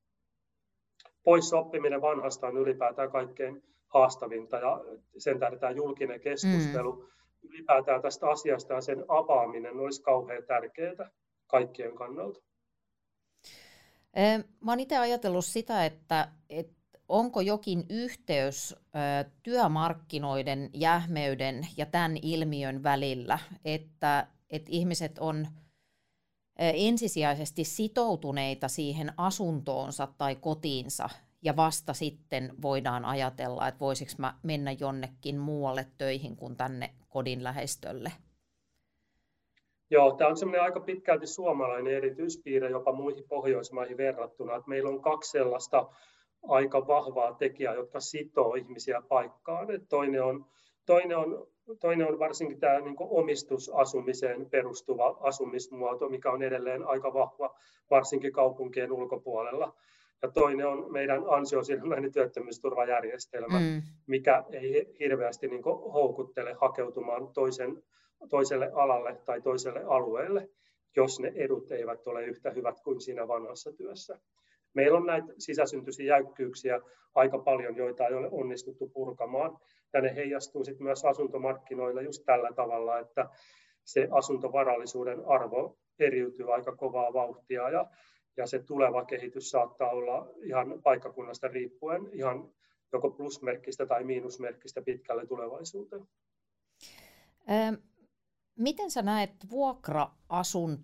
Pois 1.24 1.53
oppiminen 1.53 2.01
vanhasta 2.01 2.48
on 2.48 2.58
ylipäätään 2.58 3.12
kaikkein 3.12 3.63
haastavinta 3.88 4.58
ja 4.58 4.82
sen 5.17 5.39
tähden 5.39 5.60
tämä 5.60 5.72
julkinen 5.72 6.20
keskustelu 6.20 6.91
mm. 6.91 7.50
ylipäätään 7.50 8.01
tästä 8.01 8.29
asiasta 8.29 8.74
ja 8.74 8.82
sen 8.82 9.06
avaaminen 9.08 9.79
olisi 9.79 10.01
kauhean 10.01 10.44
tärkeää 10.44 11.10
kaikkien 11.48 11.96
kannalta. 11.96 12.41
Mä 14.62 14.72
olen 14.72 14.79
itse 14.79 14.98
ajatellut 14.98 15.46
sitä, 15.46 15.86
että, 15.86 16.27
että 16.50 16.76
onko 17.09 17.41
jokin 17.41 17.85
yhteys 17.89 18.71
ö, 18.73 19.29
työmarkkinoiden 19.43 20.69
jähmeyden 20.73 21.67
ja 21.77 21.85
tämän 21.85 22.17
ilmiön 22.21 22.83
välillä, 22.83 23.39
että, 23.65 24.27
että 24.49 24.69
ihmiset 24.71 25.19
on 25.19 25.47
ensisijaisesti 26.59 27.63
sitoutuneita 27.63 28.67
siihen 28.67 29.13
asuntoonsa 29.17 30.07
tai 30.17 30.35
kotiinsa 30.35 31.09
ja 31.41 31.55
vasta 31.55 31.93
sitten 31.93 32.53
voidaan 32.61 33.05
ajatella, 33.05 33.67
että 33.67 33.79
voisiko 33.79 34.11
mä 34.17 34.33
mennä 34.43 34.71
jonnekin 34.71 35.37
muualle 35.37 35.87
töihin 35.97 36.35
kuin 36.35 36.55
tänne 36.55 36.89
kodin 37.09 37.43
lähestölle. 37.43 38.11
Joo, 39.89 40.11
tämä 40.11 40.29
on 40.29 40.37
semmoinen 40.37 40.63
aika 40.63 40.79
pitkälti 40.79 41.27
suomalainen 41.27 41.93
erityispiirre 41.93 42.69
jopa 42.69 42.91
muihin 42.91 43.23
Pohjoismaihin 43.27 43.97
verrattuna, 43.97 44.55
että 44.55 44.69
meillä 44.69 44.89
on 44.89 45.01
kaksi 45.01 45.31
sellaista 45.31 45.89
aika 46.48 46.88
vahvaa 46.88 47.34
tekijää, 47.34 47.74
jotka 47.74 48.00
sitoo 48.00 48.56
ihmisiä 48.56 49.01
paikkaan. 49.10 49.72
Et 49.72 49.89
toinen, 49.89 50.24
on, 50.24 50.46
toinen, 50.86 51.17
on, 51.17 51.48
toinen 51.79 52.08
on 52.08 52.20
varsinkin 52.20 52.60
tämä 52.60 52.79
niin 52.79 52.96
omistusasumiseen 53.00 54.50
perustuva 54.50 55.17
asumismuoto, 55.20 56.10
mikä 56.10 56.32
on 56.32 56.44
edelleen 56.44 56.88
aika 56.88 57.13
vahva, 57.13 57.56
varsinkin 57.89 58.34
kaupunkien 58.34 58.91
ulkopuolella. 58.91 59.74
Ja 60.22 60.32
toinen 60.32 60.67
on 60.67 60.91
meidän 60.91 61.24
ansiosidonnainen 61.29 62.12
työttömyysturvajärjestelmä, 62.12 63.60
mm. 63.60 63.82
mikä 64.08 64.44
ei 64.51 64.96
hirveästi 65.00 65.48
niin 65.48 65.63
houkuttele 65.63 66.53
hakeutumaan 66.53 67.27
toisen, 67.34 67.84
toiselle 68.29 68.72
alalle 68.74 69.22
tai 69.25 69.41
toiselle 69.41 69.84
alueelle, 69.84 70.50
jos 70.96 71.20
ne 71.20 71.32
edut 71.36 71.72
eivät 71.72 72.08
ole 72.08 72.25
yhtä 72.25 72.50
hyvät 72.51 72.79
kuin 72.79 73.01
siinä 73.01 73.27
vanhassa 73.27 73.74
työssä. 73.74 74.20
Meillä 74.77 74.98
on 74.98 75.05
näitä 75.05 75.34
sisäsyntyisiä 75.38 76.05
jäykkyyksiä 76.05 76.79
aika 77.15 77.39
paljon, 77.39 77.75
joita 77.75 78.07
ei 78.07 78.13
ole 78.13 78.29
onnistuttu 78.31 78.89
purkamaan, 78.89 79.57
ja 79.93 80.01
ne 80.01 80.15
heijastuu 80.15 80.63
sitten 80.63 80.84
myös 80.84 81.05
asuntomarkkinoilla 81.05 82.01
just 82.01 82.24
tällä 82.25 82.50
tavalla, 82.55 83.00
että 83.00 83.29
se 83.84 84.07
asuntovarallisuuden 84.12 85.25
arvo 85.25 85.77
eriytyy 86.00 86.53
aika 86.53 86.75
kovaa 86.75 87.13
vauhtia, 87.13 87.69
ja, 87.69 87.89
ja 88.38 88.48
se 88.48 88.60
tuleva 88.60 89.05
kehitys 89.05 89.50
saattaa 89.50 89.89
olla 89.89 90.29
ihan 90.43 90.81
paikkakunnasta 90.84 91.48
riippuen 91.48 92.10
ihan 92.13 92.50
joko 92.93 93.12
plusmerkkistä 93.12 93.86
tai 93.86 94.03
miinusmerkkistä 94.03 94.81
pitkälle 94.81 95.25
tulevaisuuteen. 95.25 96.07
Miten 98.57 98.91
sä 98.91 99.01
näet 99.01 99.31
vuokra-asun, 99.50 100.77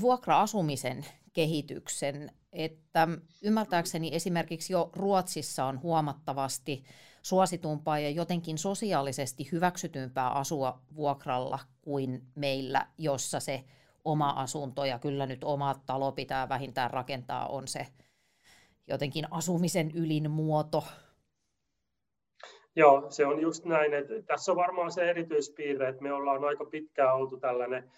vuokra-asumisen 0.00 1.04
kehityksen 1.32 2.30
että 2.52 3.08
ymmärtääkseni 3.42 4.14
esimerkiksi 4.14 4.72
jo 4.72 4.90
Ruotsissa 4.96 5.64
on 5.64 5.82
huomattavasti 5.82 6.84
suositumpaa 7.22 7.98
ja 7.98 8.10
jotenkin 8.10 8.58
sosiaalisesti 8.58 9.48
hyväksytympää 9.52 10.30
asua 10.30 10.80
vuokralla 10.96 11.58
kuin 11.82 12.22
meillä, 12.34 12.86
jossa 12.98 13.40
se 13.40 13.64
oma 14.04 14.30
asunto 14.30 14.84
ja 14.84 14.98
kyllä 14.98 15.26
nyt 15.26 15.44
oma 15.44 15.74
talo 15.86 16.12
pitää 16.12 16.48
vähintään 16.48 16.90
rakentaa 16.90 17.48
on 17.48 17.68
se 17.68 17.86
jotenkin 18.88 19.24
asumisen 19.30 19.90
ylin 19.90 20.30
muoto. 20.30 20.84
Joo, 22.76 23.10
se 23.10 23.26
on 23.26 23.40
just 23.40 23.64
näin. 23.64 23.94
Että 23.94 24.22
tässä 24.22 24.52
on 24.52 24.56
varmaan 24.56 24.92
se 24.92 25.10
erityispiirre, 25.10 25.88
että 25.88 26.02
me 26.02 26.12
ollaan 26.12 26.44
aika 26.44 26.64
pitkään 26.64 27.14
oltu 27.14 27.36
tällainen 27.36 27.90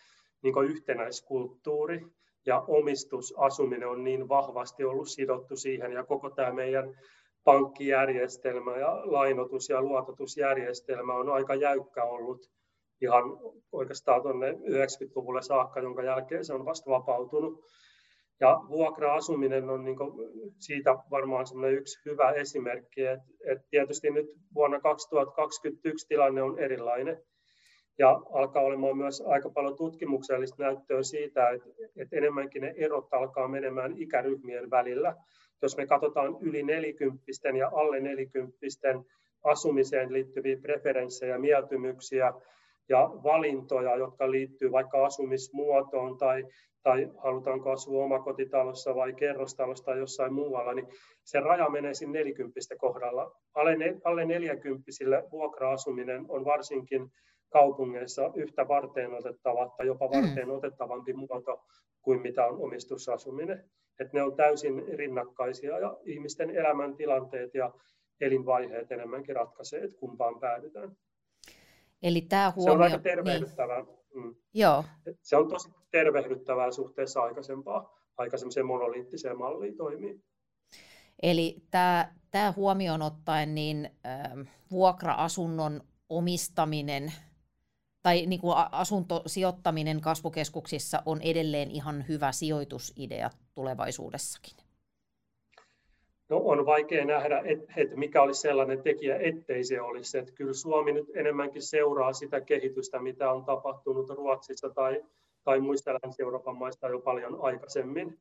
niin 0.42 0.64
yhtenäiskulttuuri, 0.64 2.07
ja 2.47 2.65
omistusasuminen 2.69 3.89
on 3.89 4.05
niin 4.05 4.29
vahvasti 4.29 4.85
ollut 4.85 5.09
sidottu 5.09 5.57
siihen 5.57 5.93
ja 5.93 6.05
koko 6.05 6.31
tämä 6.31 6.53
meidän 6.53 6.95
pankkijärjestelmä 7.45 8.77
ja 8.77 9.03
lainotus- 9.05 9.69
ja 9.69 9.83
luototusjärjestelmä 9.83 11.15
on 11.15 11.29
aika 11.29 11.55
jäykkä 11.55 12.05
ollut 12.05 12.51
ihan 13.01 13.25
oikeastaan 13.73 14.23
tuonne 14.23 14.51
90-luvulle 14.53 15.43
saakka, 15.43 15.81
jonka 15.81 16.03
jälkeen 16.03 16.45
se 16.45 16.55
on 16.55 16.65
vasta 16.65 16.91
vapautunut. 16.91 17.65
Ja 18.41 18.61
vuokra-asuminen 18.69 19.71
on 19.71 19.85
niin 19.85 19.97
siitä 20.59 20.97
varmaan 21.11 21.47
yksi 21.73 22.01
hyvä 22.05 22.31
esimerkki, 22.31 23.07
että, 23.07 23.27
että 23.47 23.65
tietysti 23.71 24.11
nyt 24.11 24.27
vuonna 24.55 24.81
2021 24.81 26.09
tilanne 26.09 26.43
on 26.43 26.59
erilainen. 26.59 27.23
Ja 28.00 28.21
alkaa 28.33 28.62
olemaan 28.62 28.97
myös 28.97 29.23
aika 29.26 29.50
paljon 29.50 29.76
tutkimuksellista 29.76 30.62
näyttöä 30.62 31.02
siitä, 31.02 31.50
että, 31.50 31.69
että 31.97 32.16
enemmänkin 32.16 32.62
ne 32.62 32.75
erot 32.76 33.14
alkaa 33.14 33.49
menemään 33.49 33.95
ikäryhmien 33.97 34.71
välillä. 34.71 35.16
Jos 35.62 35.76
me 35.76 35.87
katsotaan 35.87 36.37
yli 36.40 36.62
nelikymppisten 36.62 37.57
ja 37.57 37.71
alle 37.75 38.00
nelikymppisten 38.00 39.04
asumiseen 39.45 40.12
liittyviä 40.12 40.57
preferenssejä, 40.62 41.38
mieltymyksiä 41.38 42.33
ja 42.88 43.11
valintoja, 43.23 43.97
jotka 43.97 44.30
liittyy 44.30 44.73
vaikka 44.73 45.07
asumismuotoon 45.07 46.19
tai, 46.19 46.47
tai 46.83 47.11
halutaanko 47.19 47.71
asua 47.71 48.04
omakotitalossa 48.04 48.95
vai 48.95 49.12
kerrostalossa 49.12 49.85
tai 49.85 49.99
jossain 49.99 50.33
muualla, 50.33 50.75
niin 50.75 50.88
se 51.25 51.40
raja 51.40 51.69
menee 51.69 51.95
sinne 51.95 52.19
nelikymppisten 52.19 52.78
kohdalla. 52.78 53.33
Alle, 53.54 53.76
alle 54.04 54.25
neljäkymppisille 54.25 55.25
vuokra-asuminen 55.33 56.25
on 56.28 56.45
varsinkin 56.45 57.11
kaupungeissa 57.50 58.30
yhtä 58.35 58.69
varten 58.69 59.14
otettava 59.14 59.75
tai 59.76 59.87
jopa 59.87 60.09
mm. 60.09 60.12
varten 60.16 60.50
otettavampi 60.50 61.12
muoto 61.12 61.64
kuin 62.02 62.23
mitä 62.23 62.47
on 62.47 62.61
omistusasuminen. 62.61 63.71
Että 64.00 64.16
ne 64.16 64.23
on 64.23 64.37
täysin 64.37 64.85
rinnakkaisia 64.99 65.78
ja 65.78 65.97
ihmisten 66.04 66.50
elämäntilanteet 66.50 67.54
ja 67.54 67.73
elinvaiheet 68.21 68.92
enemmänkin 68.92 69.37
ratkaisee, 69.37 69.85
että 69.85 69.97
kumpaan 69.97 70.40
päädytään. 70.40 70.97
Eli 72.02 72.21
tämä 72.21 72.52
huomio... 72.57 72.73
Se 72.73 72.76
on 72.76 72.83
aika 72.83 72.99
tervehdyttävää. 72.99 73.83
Niin. 73.83 74.25
Mm. 74.25 74.35
Joo. 74.54 74.85
Se 75.23 75.37
on 75.37 75.49
tosi 75.49 75.71
tervehdyttävää 75.90 76.71
suhteessa 76.71 77.23
aikaisempaan, 77.23 77.87
aikaisempaan 78.16 78.66
monoliittiseen 78.66 79.38
malliin 79.38 79.76
toimii. 79.76 80.21
Eli 81.23 81.57
tämä, 81.71 82.12
tämä 82.30 82.52
huomioon 82.57 83.02
ottaen, 83.02 83.54
niin 83.54 83.90
äh, 84.07 84.47
vuokra-asunnon 84.71 85.80
omistaminen 86.09 87.12
tai 88.02 88.26
niin 88.26 88.40
kuin 88.40 88.54
asuntosijoittaminen 88.73 90.00
kasvukeskuksissa 90.00 91.02
on 91.07 91.23
edelleen 91.23 91.71
ihan 91.71 92.04
hyvä 92.09 92.33
sijoitusidea 92.33 93.30
tulevaisuudessakin? 93.54 94.57
No 96.28 96.40
on 96.45 96.66
vaikea 96.66 97.04
nähdä, 97.04 97.42
että 97.45 97.73
et 97.76 97.97
mikä 97.97 98.23
olisi 98.23 98.40
sellainen 98.40 98.83
tekijä, 98.83 99.16
ettei 99.16 99.64
se 99.64 99.80
olisi. 99.80 100.19
Et 100.19 100.30
kyllä 100.30 100.52
Suomi 100.52 100.92
nyt 100.92 101.07
enemmänkin 101.14 101.62
seuraa 101.62 102.12
sitä 102.12 102.40
kehitystä, 102.40 102.99
mitä 102.99 103.33
on 103.33 103.45
tapahtunut 103.45 104.11
Ruotsissa 104.11 104.71
tai, 104.71 105.02
tai 105.45 105.61
muista 105.61 105.92
Länsi-Euroopan 105.92 106.57
maista 106.57 106.88
jo 106.88 107.00
paljon 107.00 107.38
aikaisemmin. 107.40 108.19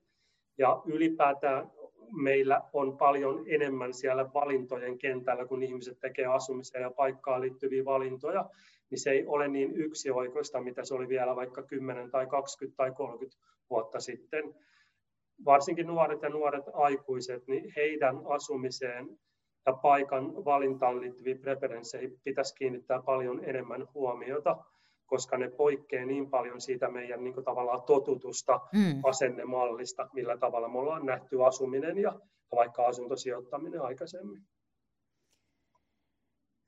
Ja 0.58 0.82
ylipäätään 0.86 1.72
meillä 2.12 2.62
on 2.74 2.98
paljon 2.98 3.44
enemmän 3.48 3.94
siellä 3.94 4.34
valintojen 4.34 4.98
kentällä, 4.98 5.46
kun 5.46 5.64
ihmiset 5.64 6.00
tekee 6.00 6.26
asumiseen 6.26 6.82
ja 6.82 6.92
paikkaan 6.92 7.42
liittyviä 7.42 7.86
valintoja, 7.86 8.46
niin 8.92 9.00
se 9.00 9.10
ei 9.12 9.26
ole 9.28 9.48
niin 9.48 9.76
yksioikoista, 9.76 10.62
mitä 10.62 10.86
se 10.86 10.94
oli 10.94 11.08
vielä 11.08 11.36
vaikka 11.36 11.64
10 11.64 12.12
tai 12.12 12.28
20 12.28 12.78
tai 12.78 12.92
30 12.92 13.38
vuotta 13.70 14.00
sitten. 14.00 14.56
Varsinkin 15.46 15.88
nuoret 15.88 16.22
ja 16.22 16.30
nuoret 16.30 16.64
aikuiset, 16.74 17.48
niin 17.48 17.74
heidän 17.76 18.16
asumiseen 18.26 19.20
ja 19.66 19.74
paikan 19.74 20.46
valintaan 20.46 21.02
liittyviin 21.02 21.40
preferensseihin 21.40 22.20
pitäisi 22.24 22.56
kiinnittää 22.56 23.02
paljon 23.02 23.44
enemmän 23.44 23.88
huomiota, 23.94 24.58
koska 25.06 25.38
ne 25.38 25.50
poikkeaa 25.50 26.06
niin 26.06 26.30
paljon 26.30 26.62
siitä 26.62 26.90
meidän 26.90 27.24
niin 27.24 27.34
kuin, 27.34 27.44
tavallaan 27.44 27.82
totutusta 27.82 28.60
mm. 28.74 29.02
asennemallista, 29.04 30.10
millä 30.14 30.38
tavalla 30.38 30.70
me 30.70 30.80
ollaan 30.80 31.06
nähty 31.06 31.46
asuminen 31.46 31.98
ja 31.98 32.20
vaikka 32.56 32.88
asuntosijoittaminen 32.88 33.82
aikaisemmin. 33.82 34.42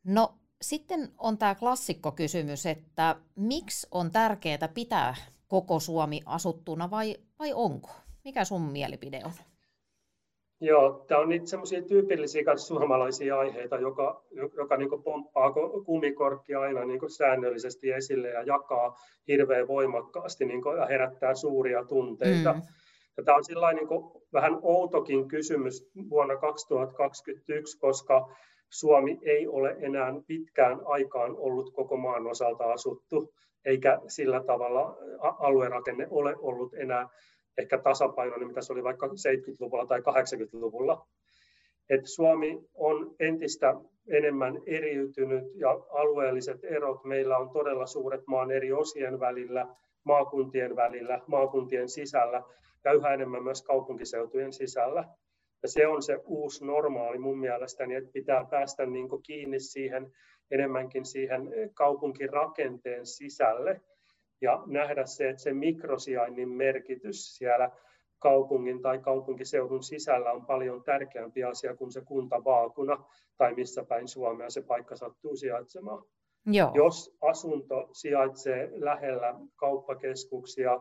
No 0.06 0.41
sitten 0.62 1.10
on 1.18 1.38
tämä 1.38 1.56
klassikkokysymys, 1.56 2.66
että 2.66 3.16
miksi 3.36 3.88
on 3.92 4.12
tärkeää 4.12 4.70
pitää 4.74 5.16
koko 5.48 5.80
Suomi 5.80 6.22
asuttuna 6.26 6.92
vai, 6.92 7.16
vai 7.40 7.54
onko? 7.54 7.90
Mikä 8.24 8.46
sun 8.46 8.62
mielipide 8.62 9.22
on? 9.26 9.32
Joo, 10.64 11.06
tämä 11.08 11.22
on 11.22 11.30
niitä 11.30 11.46
semmoisia 11.46 11.82
tyypillisiä 11.82 12.56
suomalaisia 12.56 13.40
aiheita, 13.40 13.78
joka, 13.78 14.24
joka 14.58 14.78
niin 14.78 15.04
pomppaa 15.04 15.54
kumikorkkia 15.86 16.62
aina 16.62 16.86
niin 16.86 17.12
säännöllisesti 17.18 17.92
esille 17.92 18.30
ja 18.30 18.44
jakaa 18.44 18.96
hirveän 19.28 19.68
voimakkaasti 19.68 20.46
niin 20.46 20.62
ja 20.78 20.86
herättää 20.86 21.36
suuria 21.36 21.86
tunteita. 21.86 22.54
Mm. 22.54 22.62
Ja 23.18 23.24
tämä 23.24 23.38
on 23.38 23.76
niin 23.76 24.24
vähän 24.34 24.60
outokin 24.62 25.28
kysymys 25.28 25.92
vuonna 26.10 26.38
2021, 26.38 27.80
koska 27.80 28.36
Suomi 28.72 29.20
ei 29.22 29.48
ole 29.48 29.76
enää 29.80 30.14
pitkään 30.28 30.82
aikaan 30.86 31.36
ollut 31.38 31.74
koko 31.74 31.98
maan 31.98 32.28
osalta 32.28 32.64
asuttu, 32.64 33.34
eikä 33.66 34.00
sillä 34.08 34.44
tavalla 34.44 34.98
aluerakenne 35.20 36.08
ole 36.10 36.36
ollut 36.40 36.74
enää 36.74 37.10
ehkä 37.58 37.78
tasapainoinen, 37.78 38.48
mitä 38.48 38.62
se 38.62 38.74
oli 38.74 38.84
vaikka 38.84 39.08
70-luvulla 39.08 39.86
tai 39.86 40.00
80-luvulla. 40.00 41.08
Et 41.90 42.02
Suomi 42.06 42.62
on 42.74 43.16
entistä 43.20 43.76
enemmän 44.08 44.62
eriytynyt 44.66 45.44
ja 45.56 45.70
alueelliset 45.90 46.64
erot 46.64 47.04
meillä 47.04 47.38
on 47.38 47.50
todella 47.50 47.86
suuret 47.86 48.22
maan 48.28 48.52
eri 48.52 48.72
osien 48.72 49.20
välillä, 49.20 49.68
maakuntien 50.04 50.76
välillä, 50.76 51.22
maakuntien 51.28 51.90
sisällä 51.90 52.44
ja 52.86 52.94
yhä 52.94 53.14
enemmän 53.14 53.44
myös 53.44 53.62
kaupunkiseutujen 53.62 54.54
sisällä. 54.54 55.04
Ja 55.64 55.70
se 55.70 55.88
on 55.88 56.04
se 56.04 56.20
uusi 56.26 56.66
normaali 56.66 57.18
mun 57.18 57.40
mielestäni, 57.40 57.96
että 57.96 58.12
pitää 58.14 58.46
päästä 58.50 58.86
niin 58.86 59.08
kiinni 59.24 59.60
siihen 59.60 60.12
enemmänkin 60.52 61.06
siihen 61.06 61.42
kaupunkirakenteen 61.74 63.06
sisälle 63.06 63.82
ja 64.42 64.64
nähdä 64.66 65.06
se, 65.06 65.30
että 65.30 65.42
se 65.42 65.54
mikrosijainnin 65.54 66.50
merkitys 66.50 67.38
siellä 67.38 67.72
kaupungin 68.20 68.82
tai 68.82 69.00
kaupunkiseudun 69.00 69.84
sisällä 69.84 70.32
on 70.32 70.46
paljon 70.46 70.84
tärkeämpi 70.84 71.44
asia 71.44 71.76
kuin 71.76 71.92
se 71.92 72.02
kuntavaakuna 72.02 73.06
tai 73.38 73.54
missä 73.54 73.84
päin 73.84 74.08
Suomea 74.08 74.50
se 74.50 74.62
paikka 74.62 74.96
sattuu 74.96 75.36
sijaitsemaan. 75.36 76.04
Joo. 76.46 76.72
Jos 76.74 77.18
asunto 77.22 77.90
sijaitsee 77.92 78.70
lähellä 78.74 79.36
kauppakeskuksia, 79.56 80.80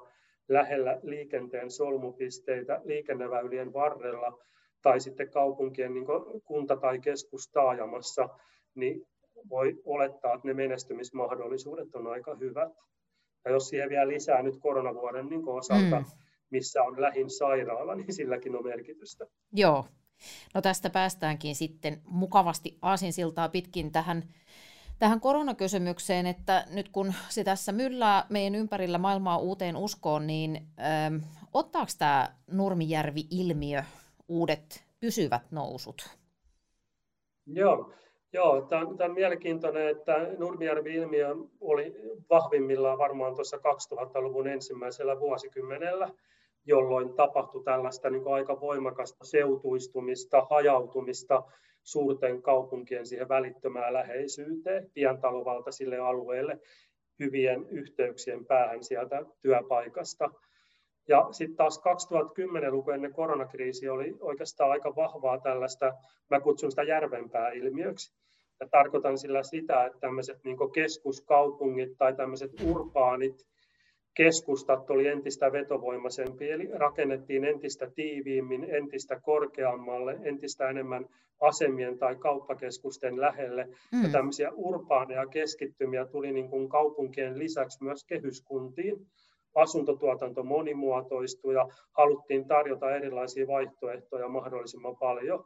lähellä 0.48 1.00
liikenteen 1.02 1.70
solmupisteitä, 1.70 2.80
liikenneväylien 2.84 3.72
varrella 3.72 4.38
tai 4.82 5.00
sitten 5.00 5.30
kaupunkien 5.30 5.94
niin 5.94 6.06
kunta- 6.44 6.76
tai 6.76 6.98
keskustaajamassa, 6.98 8.28
niin 8.74 9.06
voi 9.50 9.80
olettaa, 9.84 10.34
että 10.34 10.48
ne 10.48 10.54
menestymismahdollisuudet 10.54 11.94
on 11.94 12.06
aika 12.06 12.34
hyvät. 12.34 12.72
Ja 13.44 13.50
jos 13.50 13.68
siihen 13.68 13.88
vielä 13.88 14.08
lisää 14.08 14.42
nyt 14.42 14.56
koronavuoden 14.60 15.26
niin 15.26 15.48
osalta, 15.48 16.00
mm. 16.00 16.04
missä 16.50 16.82
on 16.82 17.00
lähin 17.00 17.30
sairaala, 17.30 17.94
niin 17.94 18.14
silläkin 18.14 18.56
on 18.56 18.64
merkitystä. 18.64 19.26
Joo. 19.52 19.84
No 20.54 20.62
tästä 20.62 20.90
päästäänkin 20.90 21.54
sitten 21.54 22.02
mukavasti 22.04 22.78
aasinsiltaa 22.82 23.48
pitkin 23.48 23.92
tähän, 23.92 24.22
tähän 24.98 25.20
koronakysymykseen, 25.20 26.26
että 26.26 26.66
nyt 26.70 26.88
kun 26.88 27.14
se 27.28 27.44
tässä 27.44 27.72
myllää 27.72 28.26
meidän 28.28 28.54
ympärillä 28.54 28.98
maailmaa 28.98 29.38
uuteen 29.38 29.76
uskoon, 29.76 30.26
niin 30.26 30.66
ähm, 30.80 31.16
ottaako 31.52 31.92
tämä 31.98 32.28
Nurmijärvi-ilmiö 32.46 33.82
uudet 34.30 34.84
pysyvät 35.00 35.42
nousut? 35.50 36.18
Joo, 37.46 37.92
Joo, 38.32 38.62
tämä 38.62 38.82
on, 38.82 38.96
tämä 38.96 39.08
on 39.08 39.14
mielenkiintoinen, 39.14 39.88
että 39.88 40.28
Nurmijärvi-ilmiö 40.38 41.36
oli 41.60 41.94
vahvimmillaan 42.30 42.98
varmaan 42.98 43.34
tuossa 43.34 43.56
2000-luvun 43.56 44.48
ensimmäisellä 44.48 45.20
vuosikymmenellä, 45.20 46.08
jolloin 46.66 47.14
tapahtui 47.14 47.64
tällaista 47.64 48.10
niin 48.10 48.22
kuin 48.22 48.34
aika 48.34 48.60
voimakasta 48.60 49.24
seutuistumista, 49.24 50.46
hajautumista 50.50 51.42
suurten 51.82 52.42
kaupunkien 52.42 53.06
siihen 53.06 53.28
välittömään 53.28 53.92
läheisyyteen, 53.92 54.90
pientalovaltaisille 54.94 55.98
alueille, 55.98 56.60
hyvien 57.18 57.66
yhteyksien 57.68 58.46
päähän 58.46 58.84
sieltä 58.84 59.24
työpaikasta. 59.40 60.30
Ja 61.10 61.28
sitten 61.30 61.56
taas 61.56 61.80
2010-luku 61.80 62.90
ennen 62.90 63.12
koronakriisi 63.12 63.88
oli 63.88 64.16
oikeastaan 64.20 64.70
aika 64.70 64.96
vahvaa 64.96 65.40
tällaista, 65.40 65.92
mä 66.30 66.40
kutsun 66.40 66.70
sitä 66.70 66.82
järvenpää 66.82 67.50
ilmiöksi. 67.50 68.14
Ja 68.60 68.68
tarkoitan 68.68 69.18
sillä 69.18 69.42
sitä, 69.42 69.84
että 69.84 69.98
tämmöiset 69.98 70.44
niin 70.44 70.56
keskuskaupungit 70.74 71.98
tai 71.98 72.16
tämmöiset 72.16 72.50
urbaanit 72.64 73.46
keskustat 74.14 74.90
oli 74.90 75.06
entistä 75.06 75.52
vetovoimaisempi, 75.52 76.50
eli 76.50 76.68
rakennettiin 76.72 77.44
entistä 77.44 77.90
tiiviimmin, 77.94 78.64
entistä 78.64 79.20
korkeammalle, 79.20 80.18
entistä 80.22 80.70
enemmän 80.70 81.06
asemien 81.40 81.98
tai 81.98 82.16
kauppakeskusten 82.16 83.20
lähelle. 83.20 83.68
Mm. 83.92 84.02
Ja 84.02 84.08
tämmöisiä 84.08 84.50
urbaaneja 84.52 85.26
keskittymiä 85.26 86.06
tuli 86.06 86.32
niin 86.32 86.48
kuin 86.48 86.68
kaupunkien 86.68 87.38
lisäksi 87.38 87.84
myös 87.84 88.04
kehyskuntiin 88.04 89.06
asuntotuotanto 89.54 90.42
monimuotoistui 90.42 91.54
ja 91.54 91.68
haluttiin 91.92 92.48
tarjota 92.48 92.96
erilaisia 92.96 93.46
vaihtoehtoja 93.46 94.28
mahdollisimman 94.28 94.96
paljon. 94.96 95.44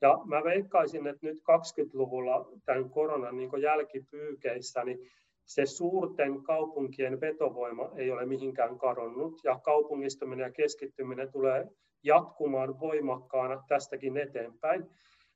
Ja 0.00 0.18
mä 0.24 0.44
veikkaisin, 0.44 1.06
että 1.06 1.26
nyt 1.26 1.38
20-luvulla 1.38 2.48
tämän 2.64 2.90
koronan 2.90 3.36
niin 3.36 3.62
jälkipyykeissä, 3.62 4.84
niin 4.84 4.98
se 5.44 5.66
suurten 5.66 6.42
kaupunkien 6.42 7.20
vetovoima 7.20 7.90
ei 7.96 8.10
ole 8.10 8.26
mihinkään 8.26 8.78
kadonnut 8.78 9.40
ja 9.44 9.58
kaupungistuminen 9.58 10.44
ja 10.44 10.52
keskittyminen 10.52 11.32
tulee 11.32 11.66
jatkumaan 12.02 12.80
voimakkaana 12.80 13.64
tästäkin 13.68 14.16
eteenpäin. 14.16 14.86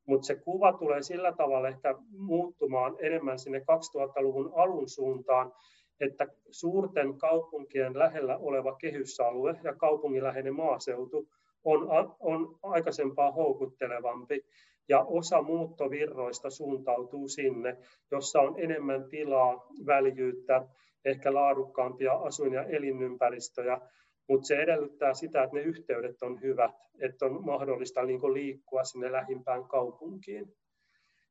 Mutta 0.06 0.26
se 0.26 0.35
kuva 0.35 0.72
tulee 0.72 1.02
sillä 1.02 1.32
tavalla 1.32 1.68
ehkä 1.68 1.94
muuttumaan 2.18 2.96
enemmän 3.00 3.38
sinne 3.38 3.59
2000-luvun 3.59 4.52
alun 4.54 4.88
suuntaan, 4.88 5.52
että 6.00 6.26
suurten 6.50 7.18
kaupunkien 7.18 7.98
lähellä 7.98 8.37
oleva 8.37 8.76
kehysalue 8.76 9.61
ja 9.64 9.74
kaupungiläheinen 9.74 10.54
maaseutu 10.54 11.28
on, 11.64 11.88
on 12.20 12.59
aikaisempaa 12.62 13.32
houkuttelevampi 13.32 14.44
ja 14.88 15.04
osa 15.04 15.42
muuttovirroista 15.42 16.50
suuntautuu 16.50 17.28
sinne, 17.28 17.76
jossa 18.11 18.40
on 18.40 18.54
enemmän 18.59 19.09
tilaa, 19.09 19.66
väljyyttä, 19.87 20.68
ehkä 21.04 21.35
laadukkaampia 21.35 22.12
asuin- 22.12 22.52
ja 22.52 22.64
elinympäristöjä, 22.64 23.80
mutta 24.28 24.46
se 24.46 24.56
edellyttää 24.56 25.14
sitä, 25.14 25.42
että 25.42 25.56
ne 25.56 25.62
yhteydet 25.62 26.22
on 26.22 26.40
hyvät, 26.40 26.74
että 27.00 27.26
on 27.26 27.44
mahdollista 27.44 28.02
niin 28.02 28.35
liikkua 28.35 28.85
sinne 28.85 29.12
lähimpään 29.12 29.64
kaupunkiin. 29.64 30.56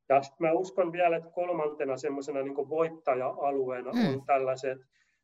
Ja 0.10 0.22
mä 0.40 0.52
uskon 0.52 0.92
vielä, 0.92 1.18
että 1.18 1.30
kolmantena 1.30 1.98
semmoisena 1.98 2.42
niin 2.42 2.70
voittaja-alueena 2.70 3.92
mm. 3.92 4.14
on 4.14 4.26
tällaiset 4.26 4.78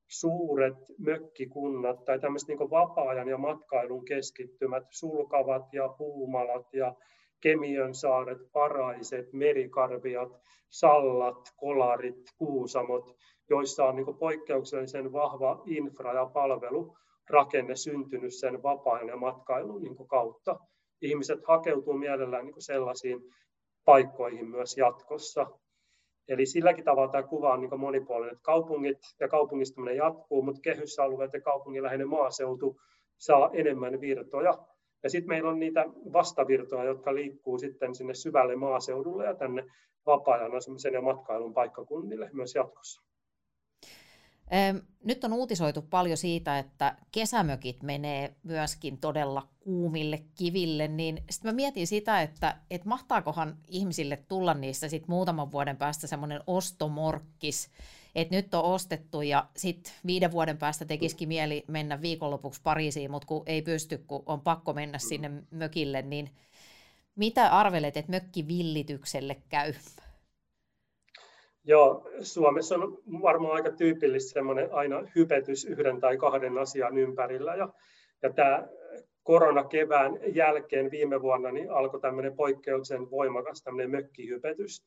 suuret 0.07 0.77
mökkikunnat 0.97 2.05
tai 2.05 2.19
tämmöiset 2.19 2.47
niin 2.47 2.69
vapaa-ajan 2.69 3.27
ja 3.27 3.37
matkailun 3.37 4.05
keskittymät, 4.05 4.83
sulkavat 4.89 5.73
ja 5.73 5.87
puumalat 5.97 6.73
ja 6.73 6.95
Kemiön 7.41 7.95
saaret, 7.95 8.37
Paraiset, 8.51 9.33
Merikarviat, 9.33 10.41
Sallat, 10.69 11.53
Kolarit, 11.55 12.25
Kuusamot, 12.37 13.15
joissa 13.49 13.85
on 13.85 13.95
niin 13.95 14.17
poikkeuksellisen 14.19 15.11
vahva 15.11 15.63
infra- 15.65 16.15
ja 16.15 16.25
palvelurakenne 16.25 17.75
syntynyt 17.75 18.33
sen 18.33 18.63
vapaan 18.63 19.07
ja 19.07 19.17
matkailun 19.17 19.81
niin 19.81 20.07
kautta. 20.07 20.59
Ihmiset 21.01 21.39
hakeutuu 21.47 21.93
mielellään 21.93 22.45
niin 22.45 22.61
sellaisiin 22.61 23.21
paikkoihin 23.91 24.47
myös 24.47 24.77
jatkossa. 24.77 25.47
Eli 26.27 26.45
silläkin 26.45 26.85
tavalla 26.85 27.11
tämä 27.11 27.23
kuva 27.23 27.53
on 27.53 27.61
niin 27.61 27.79
monipuolinen, 27.79 28.31
että 28.31 28.43
kaupungit 28.43 28.97
ja 29.19 29.27
kaupungistuminen 29.27 29.97
jatkuu, 29.97 30.41
mutta 30.41 30.61
kehysalueet 30.61 31.33
ja 31.33 31.41
kaupungin 31.41 31.83
läheinen 31.83 32.07
maaseutu 32.07 32.81
saa 33.17 33.49
enemmän 33.53 34.01
virtoja. 34.01 34.53
Ja 35.03 35.09
sitten 35.09 35.29
meillä 35.29 35.49
on 35.49 35.59
niitä 35.59 35.85
vastavirtoja, 36.13 36.83
jotka 36.83 37.15
liikkuu 37.15 37.57
sitten 37.57 37.95
sinne 37.95 38.13
syvälle 38.13 38.55
maaseudulle 38.55 39.25
ja 39.25 39.35
tänne 39.35 39.65
vapaa-ajan 40.05 40.55
asumisen 40.55 40.93
ja 40.93 41.01
matkailun 41.01 41.53
paikkakunnille 41.53 42.29
myös 42.33 42.55
jatkossa. 42.55 43.10
Nyt 45.03 45.23
on 45.23 45.33
uutisoitu 45.33 45.81
paljon 45.81 46.17
siitä, 46.17 46.59
että 46.59 46.97
kesämökit 47.11 47.83
menee 47.83 48.35
myöskin 48.43 48.97
todella 48.97 49.47
kuumille 49.59 50.23
kiville, 50.35 50.87
niin 50.87 51.23
sitten 51.29 51.51
mä 51.51 51.55
mietin 51.55 51.87
sitä, 51.87 52.21
että, 52.21 52.57
että 52.69 52.89
mahtaakohan 52.89 53.57
ihmisille 53.67 54.17
tulla 54.27 54.53
niistä 54.53 54.89
sit 54.89 55.07
muutaman 55.07 55.51
vuoden 55.51 55.77
päästä 55.77 56.07
semmoinen 56.07 56.41
ostomorkkis, 56.47 57.69
että 58.15 58.35
nyt 58.35 58.53
on 58.53 58.63
ostettu 58.63 59.21
ja 59.21 59.47
sitten 59.57 59.93
viiden 60.05 60.31
vuoden 60.31 60.57
päästä 60.57 60.85
tekisikin 60.85 61.27
mieli 61.27 61.63
mennä 61.67 62.01
viikonlopuksi 62.01 62.61
Pariisiin, 62.63 63.11
mutta 63.11 63.27
kun 63.27 63.43
ei 63.45 63.61
pysty, 63.61 63.97
kun 63.97 64.23
on 64.25 64.41
pakko 64.41 64.73
mennä 64.73 64.97
sinne 64.97 65.31
mökille, 65.51 66.01
niin 66.01 66.29
mitä 67.15 67.49
arvelet, 67.49 67.97
että 67.97 68.11
mökkivillitykselle 68.11 69.41
käy? 69.49 69.73
Joo, 71.63 72.09
Suomessa 72.21 72.75
on 72.75 72.97
varmaan 73.21 73.53
aika 73.53 73.71
tyypillistä 73.71 74.33
semmoinen 74.33 74.73
aina 74.73 75.03
hypetys 75.15 75.65
yhden 75.65 75.99
tai 75.99 76.17
kahden 76.17 76.57
asian 76.57 76.97
ympärillä. 76.97 77.55
Ja, 77.55 77.69
ja 78.21 78.33
tämä 78.33 78.67
koronakevään 79.23 80.19
jälkeen 80.35 80.91
viime 80.91 81.21
vuonna 81.21 81.51
niin 81.51 81.71
alkoi 81.71 82.01
tämmöinen 82.01 82.35
poikkeuksen 82.35 83.11
voimakas 83.11 83.63
tämmöinen 83.63 83.91
mökkihypetys. 83.91 84.85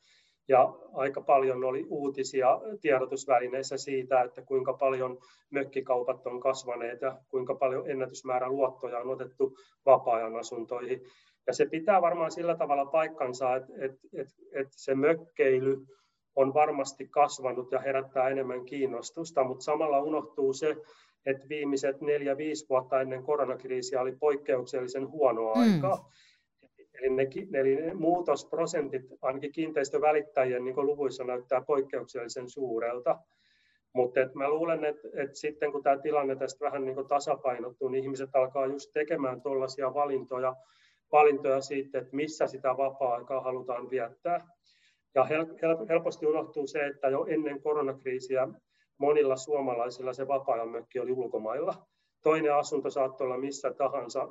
Ja 0.49 0.75
aika 0.93 1.21
paljon 1.21 1.65
oli 1.65 1.87
uutisia 1.89 2.61
tiedotusvälineissä 2.81 3.77
siitä, 3.77 4.23
että 4.23 4.43
kuinka 4.43 4.73
paljon 4.73 5.19
mökkikaupat 5.51 6.27
on 6.27 6.41
kasvaneet 6.41 7.01
ja 7.01 7.19
kuinka 7.29 7.55
paljon 7.55 7.91
ennätysmäärä 7.91 8.49
luottoja 8.49 8.99
on 8.99 9.11
otettu 9.11 9.57
vapaa-ajan 9.87 10.37
asuntoihin. 10.37 11.03
Ja 11.47 11.53
se 11.55 11.67
pitää 11.67 12.03
varmaan 12.03 12.31
sillä 12.31 12.57
tavalla 12.57 12.87
paikkansa, 12.87 13.57
että, 13.57 13.73
että, 13.79 13.99
että, 14.13 14.35
että 14.53 14.75
se 14.77 14.95
mökkeily 14.95 15.87
on 16.37 16.55
varmasti 16.55 17.09
kasvanut 17.09 17.73
ja 17.73 17.79
herättää 17.79 18.29
enemmän 18.29 18.64
kiinnostusta, 18.64 19.44
mutta 19.44 19.64
samalla 19.64 20.01
unohtuu 20.01 20.53
se, 20.53 20.77
että 21.27 21.49
viimeiset 21.49 22.01
neljä, 22.01 22.37
viisi 22.37 22.66
vuotta 22.68 23.01
ennen 23.01 23.23
koronakriisiä 23.23 24.01
oli 24.01 24.16
poikkeuksellisen 24.16 25.11
huonoa 25.11 25.55
mm. 25.55 25.61
aikaa. 25.61 26.11
Eli 26.94 27.11
ne, 27.11 27.29
eli 27.55 27.77
ne 27.77 27.94
muutosprosentit 27.94 29.03
ainakin 29.23 29.53
kiinteistövälittäjien 29.53 30.64
niin 30.64 30.87
luvuissa 30.87 31.25
näyttää 31.25 31.61
poikkeuksellisen 31.61 32.49
suurelta. 32.49 33.18
Mutta 33.92 34.20
mä 34.35 34.49
luulen, 34.49 34.85
että 34.85 35.09
et 35.14 35.37
sitten 35.37 35.73
kun 35.73 35.83
tämä 35.83 35.99
tilanne 35.99 36.37
tästä 36.37 36.64
vähän 36.64 36.85
niin 36.85 37.09
tasapainottuu, 37.09 37.88
niin 37.88 38.05
ihmiset 38.05 38.31
alkaa 38.33 38.66
just 38.66 38.90
tekemään 38.92 39.42
tuollaisia 39.42 39.94
valintoja, 39.94 40.57
valintoja 41.12 41.61
siitä, 41.61 41.99
että 41.99 42.16
missä 42.16 42.47
sitä 42.47 42.77
vapaa-aikaa 42.77 43.40
halutaan 43.40 43.90
viettää. 43.90 44.49
Ja 45.14 45.24
helposti 45.88 46.27
unohtuu 46.27 46.66
se, 46.66 46.87
että 46.87 47.09
jo 47.09 47.27
ennen 47.29 47.62
koronakriisiä 47.62 48.48
monilla 48.98 49.37
suomalaisilla 49.37 50.12
se 50.12 50.29
vapaa 50.29 50.66
mökki 50.66 51.00
oli 51.00 51.12
ulkomailla. 51.12 51.74
Toinen 52.22 52.55
asunto 52.55 52.90
saattoi 52.90 53.27
olla 53.27 53.38
missä 53.38 53.74
tahansa, 53.74 54.29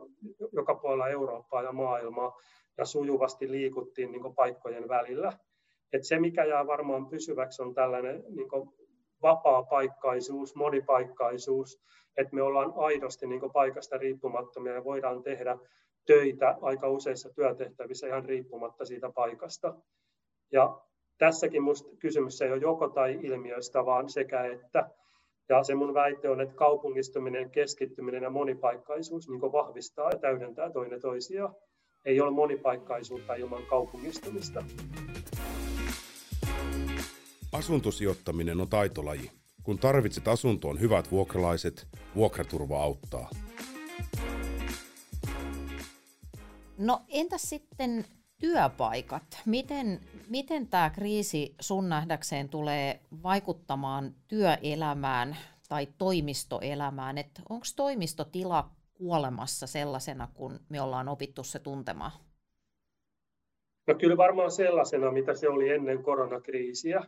joka 0.51 0.75
puolella 0.75 1.09
Eurooppaa 1.09 1.63
ja 1.63 1.71
maailmaa, 1.71 2.39
ja 2.77 2.85
sujuvasti 2.85 3.51
liikuttiin 3.51 4.11
niin 4.11 4.35
paikkojen 4.35 4.89
välillä. 4.89 5.33
Et 5.93 6.03
se, 6.03 6.19
mikä 6.19 6.45
jää 6.45 6.67
varmaan 6.67 7.09
pysyväksi, 7.09 7.61
on 7.61 7.73
tällainen 7.73 8.23
niin 8.29 8.49
vapaa-paikkaisuus, 9.21 10.55
monipaikkaisuus, 10.55 11.81
että 12.17 12.35
me 12.35 12.41
ollaan 12.41 12.73
aidosti 12.75 13.27
niin 13.27 13.51
paikasta 13.53 13.97
riippumattomia 13.97 14.73
ja 14.73 14.83
voidaan 14.83 15.23
tehdä 15.23 15.57
töitä 16.05 16.57
aika 16.61 16.89
useissa 16.89 17.33
työtehtävissä 17.33 18.07
ihan 18.07 18.25
riippumatta 18.25 18.85
siitä 18.85 19.11
paikasta. 19.15 19.75
Ja 20.53 20.81
tässäkin 21.17 21.63
minusta 21.63 21.89
kysymys 21.99 22.41
ei 22.41 22.51
ole 22.51 22.61
joko 22.61 22.89
tai 22.89 23.19
ilmiöistä, 23.21 23.85
vaan 23.85 24.09
sekä 24.09 24.43
että. 24.43 24.89
Ja 25.49 25.63
se 25.63 25.75
mun 25.75 25.93
väite 25.93 26.29
on, 26.29 26.41
että 26.41 26.55
kaupungistuminen, 26.55 27.49
keskittyminen 27.49 28.23
ja 28.23 28.29
monipaikkaisuus 28.29 29.29
niin 29.29 29.41
vahvistaa 29.41 30.09
ja 30.09 30.17
täydentää 30.17 30.69
toinen 30.69 31.01
toisiaan. 31.01 31.55
Ei 32.05 32.21
ole 32.21 32.31
monipaikkaisuutta 32.31 33.35
ilman 33.35 33.63
kaupungistumista. 33.69 34.63
Asuntosijoittaminen 37.51 38.61
on 38.61 38.69
taitolaji. 38.69 39.31
Kun 39.63 39.79
tarvitset 39.79 40.27
asuntoon 40.27 40.79
hyvät 40.79 41.11
vuokralaiset, 41.11 41.87
vuokraturva 42.15 42.83
auttaa. 42.83 43.29
No 46.77 47.01
entäs 47.09 47.41
sitten 47.41 48.05
työpaikat. 48.39 49.23
Miten, 49.45 49.99
miten 50.29 50.67
tämä 50.67 50.89
kriisi 50.89 51.55
sun 51.61 51.89
nähdäkseen 51.89 52.49
tulee 52.49 52.99
vaikuttamaan 53.23 54.15
työelämään 54.27 55.37
tai 55.69 55.87
toimistoelämään? 55.97 57.15
Onko 57.49 57.65
toimistotila 57.75 58.69
kuolemassa 58.93 59.67
sellaisena, 59.67 60.27
kun 60.33 60.59
me 60.69 60.81
ollaan 60.81 61.09
opittu 61.09 61.43
se 61.43 61.59
tuntemaan? 61.59 62.11
No 63.87 63.95
kyllä 63.95 64.17
varmaan 64.17 64.51
sellaisena, 64.51 65.11
mitä 65.11 65.33
se 65.33 65.49
oli 65.49 65.69
ennen 65.69 66.03
koronakriisiä. 66.03 67.01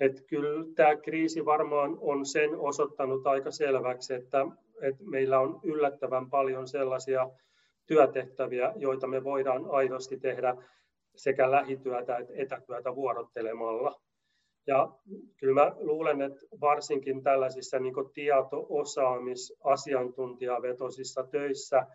Että 0.00 0.22
kyllä 0.22 0.64
tämä 0.74 0.96
kriisi 0.96 1.44
varmaan 1.44 1.98
on 2.00 2.26
sen 2.26 2.58
osoittanut 2.58 3.26
aika 3.26 3.50
selväksi, 3.50 4.14
että, 4.14 4.46
että 4.82 5.04
meillä 5.04 5.40
on 5.40 5.60
yllättävän 5.62 6.30
paljon 6.30 6.68
sellaisia 6.68 7.30
työtehtäviä, 7.86 8.72
joita 8.76 9.06
me 9.06 9.24
voidaan 9.24 9.66
aidosti 9.70 10.16
tehdä 10.16 10.56
sekä 11.16 11.50
lähityötä 11.50 12.16
että 12.16 12.32
etätyötä 12.36 12.94
vuorottelemalla. 12.94 14.00
Ja 14.66 14.88
kyllä 15.36 15.54
mä 15.54 15.72
luulen, 15.78 16.22
että 16.22 16.40
varsinkin 16.60 17.22
tällaisissa 17.22 17.78
niin 17.78 17.94
tieto-, 18.12 18.66
osaamis-, 18.68 19.56
asiantuntijavetoisissa 19.64 21.26
töissä 21.30 21.86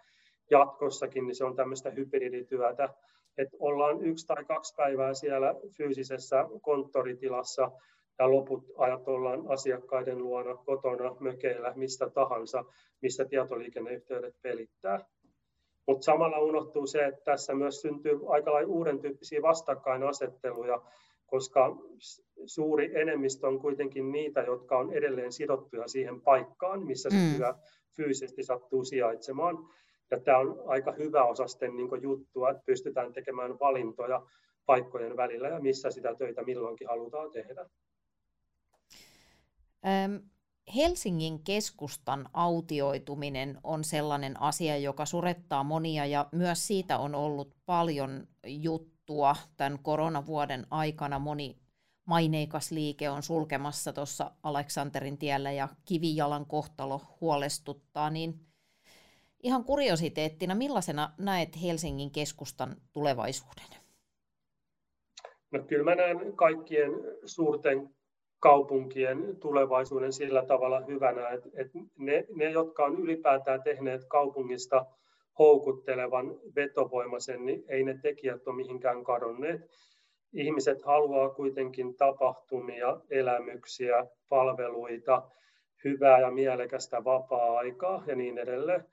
jatkossakin 0.51 1.27
niin 1.27 1.35
se 1.35 1.45
on 1.45 1.55
tämmöistä 1.55 1.89
hybridityötä, 1.89 2.89
että 3.37 3.57
ollaan 3.59 4.01
yksi 4.01 4.27
tai 4.27 4.45
kaksi 4.45 4.73
päivää 4.77 5.13
siellä 5.13 5.55
fyysisessä 5.77 6.45
konttoritilassa 6.61 7.71
ja 8.19 8.31
loput 8.31 8.65
ajat 8.77 9.07
ollaan 9.07 9.47
asiakkaiden 9.47 10.17
luona, 10.17 10.55
kotona, 10.55 11.15
mökeillä, 11.19 11.73
mistä 11.75 12.09
tahansa, 12.09 12.65
missä 13.01 13.25
tietoliikenneyhteydet 13.25 14.35
pelittää. 14.41 15.05
Mutta 15.89 16.05
samalla 16.05 16.39
unohtuu 16.39 16.87
se, 16.87 17.05
että 17.05 17.21
tässä 17.23 17.55
myös 17.55 17.81
syntyy 17.81 18.19
aika 18.27 18.53
lailla 18.53 18.73
uuden 18.73 18.99
tyyppisiä 18.99 19.41
vastakkainasetteluja, 19.41 20.81
koska 21.25 21.75
suuri 22.45 23.01
enemmistö 23.01 23.47
on 23.47 23.59
kuitenkin 23.59 24.11
niitä, 24.11 24.41
jotka 24.41 24.77
on 24.77 24.93
edelleen 24.93 25.31
sidottuja 25.31 25.87
siihen 25.87 26.21
paikkaan, 26.21 26.85
missä 26.85 27.09
se 27.09 27.15
mm. 27.15 27.37
työ 27.37 27.53
fyysisesti 27.95 28.43
sattuu 28.43 28.83
sijaitsemaan. 28.83 29.57
Ja 30.11 30.19
tämä 30.19 30.37
on 30.37 30.63
aika 30.65 30.91
hyvä 30.91 31.23
osasten 31.23 31.77
niin 31.77 32.01
juttua, 32.01 32.49
että 32.49 32.63
pystytään 32.65 33.13
tekemään 33.13 33.59
valintoja 33.59 34.21
paikkojen 34.65 35.17
välillä 35.17 35.47
ja 35.47 35.59
missä 35.59 35.91
sitä 35.91 36.15
töitä 36.15 36.43
milloinkin 36.43 36.87
halutaan 36.87 37.31
tehdä. 37.31 37.65
Ähm, 39.85 40.15
Helsingin 40.75 41.43
keskustan 41.43 42.29
autioituminen 42.33 43.57
on 43.63 43.83
sellainen 43.83 44.41
asia, 44.41 44.77
joka 44.77 45.05
surettaa 45.05 45.63
monia 45.63 46.05
ja 46.05 46.29
myös 46.31 46.67
siitä 46.67 46.97
on 46.97 47.15
ollut 47.15 47.55
paljon 47.65 48.27
juttua 48.45 49.35
tämän 49.57 49.79
koronavuoden 49.79 50.67
aikana. 50.71 51.19
Moni 51.19 51.57
maineikas 52.05 52.71
liike 52.71 53.09
on 53.09 53.23
sulkemassa 53.23 53.93
tuossa 53.93 54.31
Aleksanterin 54.43 55.17
tiellä 55.17 55.51
ja 55.51 55.69
kivijalan 55.85 56.45
kohtalo 56.45 57.01
huolestuttaa, 57.21 58.09
niin 58.09 58.39
ihan 59.43 59.63
kuriositeettina, 59.63 60.55
millaisena 60.55 61.13
näet 61.17 61.61
Helsingin 61.61 62.11
keskustan 62.11 62.75
tulevaisuuden? 62.93 63.65
No, 65.51 65.63
kyllä 65.63 65.83
mä 65.83 65.95
näen 65.95 66.33
kaikkien 66.35 66.91
suurten 67.25 67.89
kaupunkien 68.39 69.35
tulevaisuuden 69.39 70.13
sillä 70.13 70.45
tavalla 70.45 70.79
hyvänä, 70.79 71.29
että, 71.29 71.49
että 71.53 71.79
ne, 71.97 72.25
ne, 72.35 72.51
jotka 72.51 72.85
on 72.85 72.99
ylipäätään 72.99 73.63
tehneet 73.63 74.01
kaupungista 74.05 74.85
houkuttelevan, 75.39 76.39
vetovoimaisen, 76.55 77.45
niin 77.45 77.63
ei 77.67 77.83
ne 77.83 77.99
tekijät 78.01 78.47
ole 78.47 78.55
mihinkään 78.55 79.03
kadonneet. 79.03 79.61
Ihmiset 80.33 80.81
haluaa 80.81 81.29
kuitenkin 81.29 81.95
tapahtumia, 81.95 83.01
elämyksiä, 83.09 84.05
palveluita, 84.29 85.23
hyvää 85.83 86.19
ja 86.19 86.31
mielekästä 86.31 87.03
vapaa-aikaa 87.03 88.03
ja 88.07 88.15
niin 88.15 88.37
edelleen. 88.37 88.85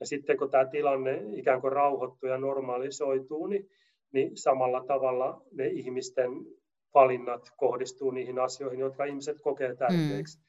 Ja 0.00 0.06
sitten 0.06 0.36
kun 0.38 0.50
tämä 0.50 0.64
tilanne 0.64 1.22
ikään 1.32 1.60
kuin 1.60 1.72
rauhoittuu 1.72 2.28
ja 2.28 2.38
normalisoituu, 2.38 3.46
niin, 3.46 3.70
niin 4.12 4.36
samalla 4.36 4.84
tavalla 4.84 5.42
ne 5.52 5.66
ihmisten 5.66 6.30
valinnat 6.94 7.52
kohdistuu 7.56 8.10
niihin 8.10 8.38
asioihin, 8.38 8.80
jotka 8.80 9.04
ihmiset 9.04 9.40
kokee 9.42 9.74
tärkeiksi. 9.74 10.38
Mm. 10.38 10.44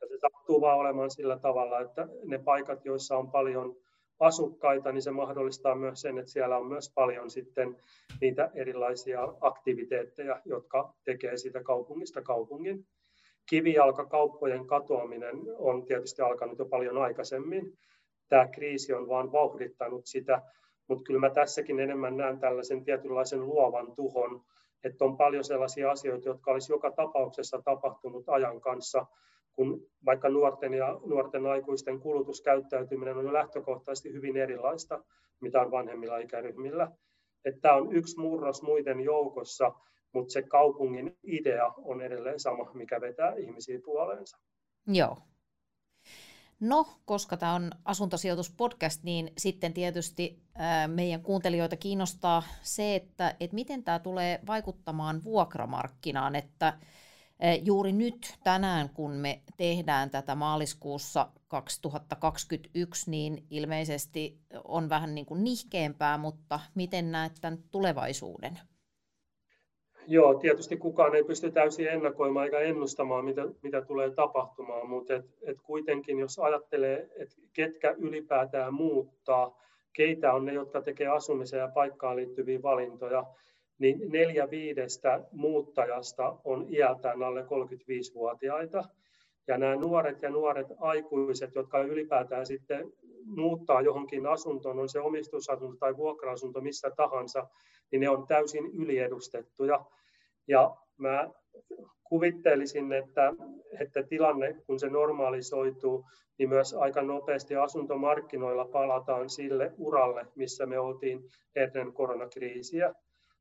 Ja 0.00 0.08
se 0.08 0.18
sattuu 0.20 0.60
vaan 0.60 0.78
olemaan 0.78 1.10
sillä 1.10 1.38
tavalla, 1.38 1.80
että 1.80 2.08
ne 2.24 2.38
paikat, 2.38 2.84
joissa 2.84 3.16
on 3.18 3.30
paljon 3.30 3.76
asukkaita, 4.20 4.92
niin 4.92 5.02
se 5.02 5.10
mahdollistaa 5.10 5.74
myös 5.74 6.00
sen, 6.00 6.18
että 6.18 6.32
siellä 6.32 6.56
on 6.56 6.66
myös 6.66 6.92
paljon 6.94 7.30
sitten 7.30 7.76
niitä 8.20 8.50
erilaisia 8.54 9.28
aktiviteetteja, 9.40 10.42
jotka 10.44 10.94
tekee 11.04 11.36
siitä 11.36 11.62
kaupungista 11.62 12.22
kaupungin. 12.22 12.86
Kivijalkakauppojen 13.48 14.66
katoaminen 14.66 15.36
on 15.58 15.84
tietysti 15.84 16.22
alkanut 16.22 16.58
jo 16.58 16.64
paljon 16.64 16.98
aikaisemmin. 16.98 17.78
Tämä 18.28 18.48
kriisi 18.48 18.92
on 18.92 19.08
vaan 19.08 19.32
vauhdittanut 19.32 20.06
sitä, 20.06 20.42
mutta 20.88 21.04
kyllä 21.04 21.20
mä 21.20 21.30
tässäkin 21.30 21.80
enemmän 21.80 22.16
näen 22.16 22.38
tällaisen 22.38 22.84
tietynlaisen 22.84 23.46
luovan 23.46 23.94
tuhon, 23.96 24.44
että 24.84 25.04
on 25.04 25.16
paljon 25.16 25.44
sellaisia 25.44 25.90
asioita, 25.90 26.28
jotka 26.28 26.50
olisi 26.50 26.72
joka 26.72 26.90
tapauksessa 26.90 27.62
tapahtunut 27.64 28.28
ajan 28.28 28.60
kanssa, 28.60 29.06
kun 29.52 29.86
vaikka 30.04 30.28
nuorten 30.28 30.74
ja 30.74 31.00
nuorten 31.06 31.46
aikuisten 31.46 32.00
kulutuskäyttäytyminen 32.00 33.16
on 33.16 33.24
jo 33.24 33.32
lähtökohtaisesti 33.32 34.12
hyvin 34.12 34.36
erilaista, 34.36 35.04
mitä 35.40 35.60
on 35.60 35.70
vanhemmilla 35.70 36.18
ikäryhmillä. 36.18 36.92
Että 37.44 37.60
tämä 37.60 37.74
on 37.74 37.92
yksi 37.92 38.20
murros 38.20 38.62
muiden 38.62 39.00
joukossa, 39.00 39.72
mutta 40.12 40.32
se 40.32 40.42
kaupungin 40.42 41.16
idea 41.22 41.72
on 41.76 42.02
edelleen 42.02 42.40
sama, 42.40 42.70
mikä 42.74 43.00
vetää 43.00 43.34
ihmisiä 43.34 43.78
puoleensa. 43.84 44.38
Joo. 44.86 45.16
No, 46.64 46.86
koska 47.04 47.36
tämä 47.36 47.54
on 47.54 47.70
asuntosijoituspodcast, 47.84 49.02
niin 49.02 49.32
sitten 49.38 49.72
tietysti 49.72 50.42
meidän 50.86 51.22
kuuntelijoita 51.22 51.76
kiinnostaa 51.76 52.42
se, 52.62 52.94
että, 52.94 53.36
että 53.40 53.54
miten 53.54 53.84
tämä 53.84 53.98
tulee 53.98 54.40
vaikuttamaan 54.46 55.24
vuokramarkkinaan, 55.24 56.36
että 56.36 56.78
Juuri 57.62 57.92
nyt 57.92 58.34
tänään, 58.44 58.88
kun 58.88 59.10
me 59.10 59.42
tehdään 59.56 60.10
tätä 60.10 60.34
maaliskuussa 60.34 61.28
2021, 61.48 63.10
niin 63.10 63.46
ilmeisesti 63.50 64.40
on 64.64 64.88
vähän 64.88 65.14
niin 65.14 65.26
kuin 65.26 65.44
nihkeämpää, 65.44 66.18
mutta 66.18 66.60
miten 66.74 67.12
näet 67.12 67.32
tämän 67.40 67.58
tulevaisuuden? 67.70 68.60
Joo, 70.06 70.34
tietysti 70.34 70.76
kukaan 70.76 71.14
ei 71.14 71.24
pysty 71.24 71.50
täysin 71.50 71.88
ennakoimaan 71.88 72.44
eikä 72.46 72.58
ennustamaan, 72.58 73.24
mitä, 73.24 73.42
mitä 73.62 73.82
tulee 73.82 74.10
tapahtumaan, 74.10 74.88
mutta 74.88 75.14
et, 75.14 75.24
et 75.42 75.56
kuitenkin 75.62 76.18
jos 76.18 76.38
ajattelee, 76.38 77.08
että 77.16 77.36
ketkä 77.52 77.94
ylipäätään 77.98 78.74
muuttaa, 78.74 79.58
keitä 79.92 80.32
on 80.32 80.44
ne, 80.44 80.52
jotka 80.52 80.82
tekee 80.82 81.06
asumiseen 81.06 81.60
ja 81.60 81.68
paikkaan 81.74 82.16
liittyviä 82.16 82.62
valintoja, 82.62 83.24
niin 83.78 84.12
neljä 84.12 84.50
viidestä 84.50 85.20
muuttajasta 85.32 86.36
on 86.44 86.66
iältään 86.68 87.22
alle 87.22 87.42
35-vuotiaita. 87.42 88.84
Ja 89.48 89.58
nämä 89.58 89.76
nuoret 89.76 90.22
ja 90.22 90.30
nuoret 90.30 90.66
aikuiset, 90.78 91.54
jotka 91.54 91.78
ylipäätään 91.78 92.46
sitten 92.46 92.92
muuttaa 93.24 93.82
johonkin 93.82 94.26
asuntoon, 94.26 94.78
on 94.78 94.88
se 94.88 95.00
omistusasunto 95.00 95.76
tai 95.76 95.96
vuokra-asunto 95.96 96.60
missä 96.60 96.90
tahansa, 96.96 97.46
niin 97.90 98.00
ne 98.00 98.08
on 98.08 98.26
täysin 98.26 98.66
yliedustettuja. 98.66 99.84
Ja 100.48 100.76
mä 100.96 101.30
kuvittelisin, 102.04 102.92
että, 102.92 103.32
että 103.80 104.02
tilanne, 104.02 104.56
kun 104.66 104.80
se 104.80 104.88
normalisoituu, 104.88 106.04
niin 106.38 106.48
myös 106.48 106.74
aika 106.74 107.02
nopeasti 107.02 107.56
asuntomarkkinoilla 107.56 108.64
palataan 108.64 109.30
sille 109.30 109.72
uralle, 109.78 110.26
missä 110.34 110.66
me 110.66 110.78
oltiin 110.78 111.20
ennen 111.56 111.92
koronakriisiä. 111.92 112.94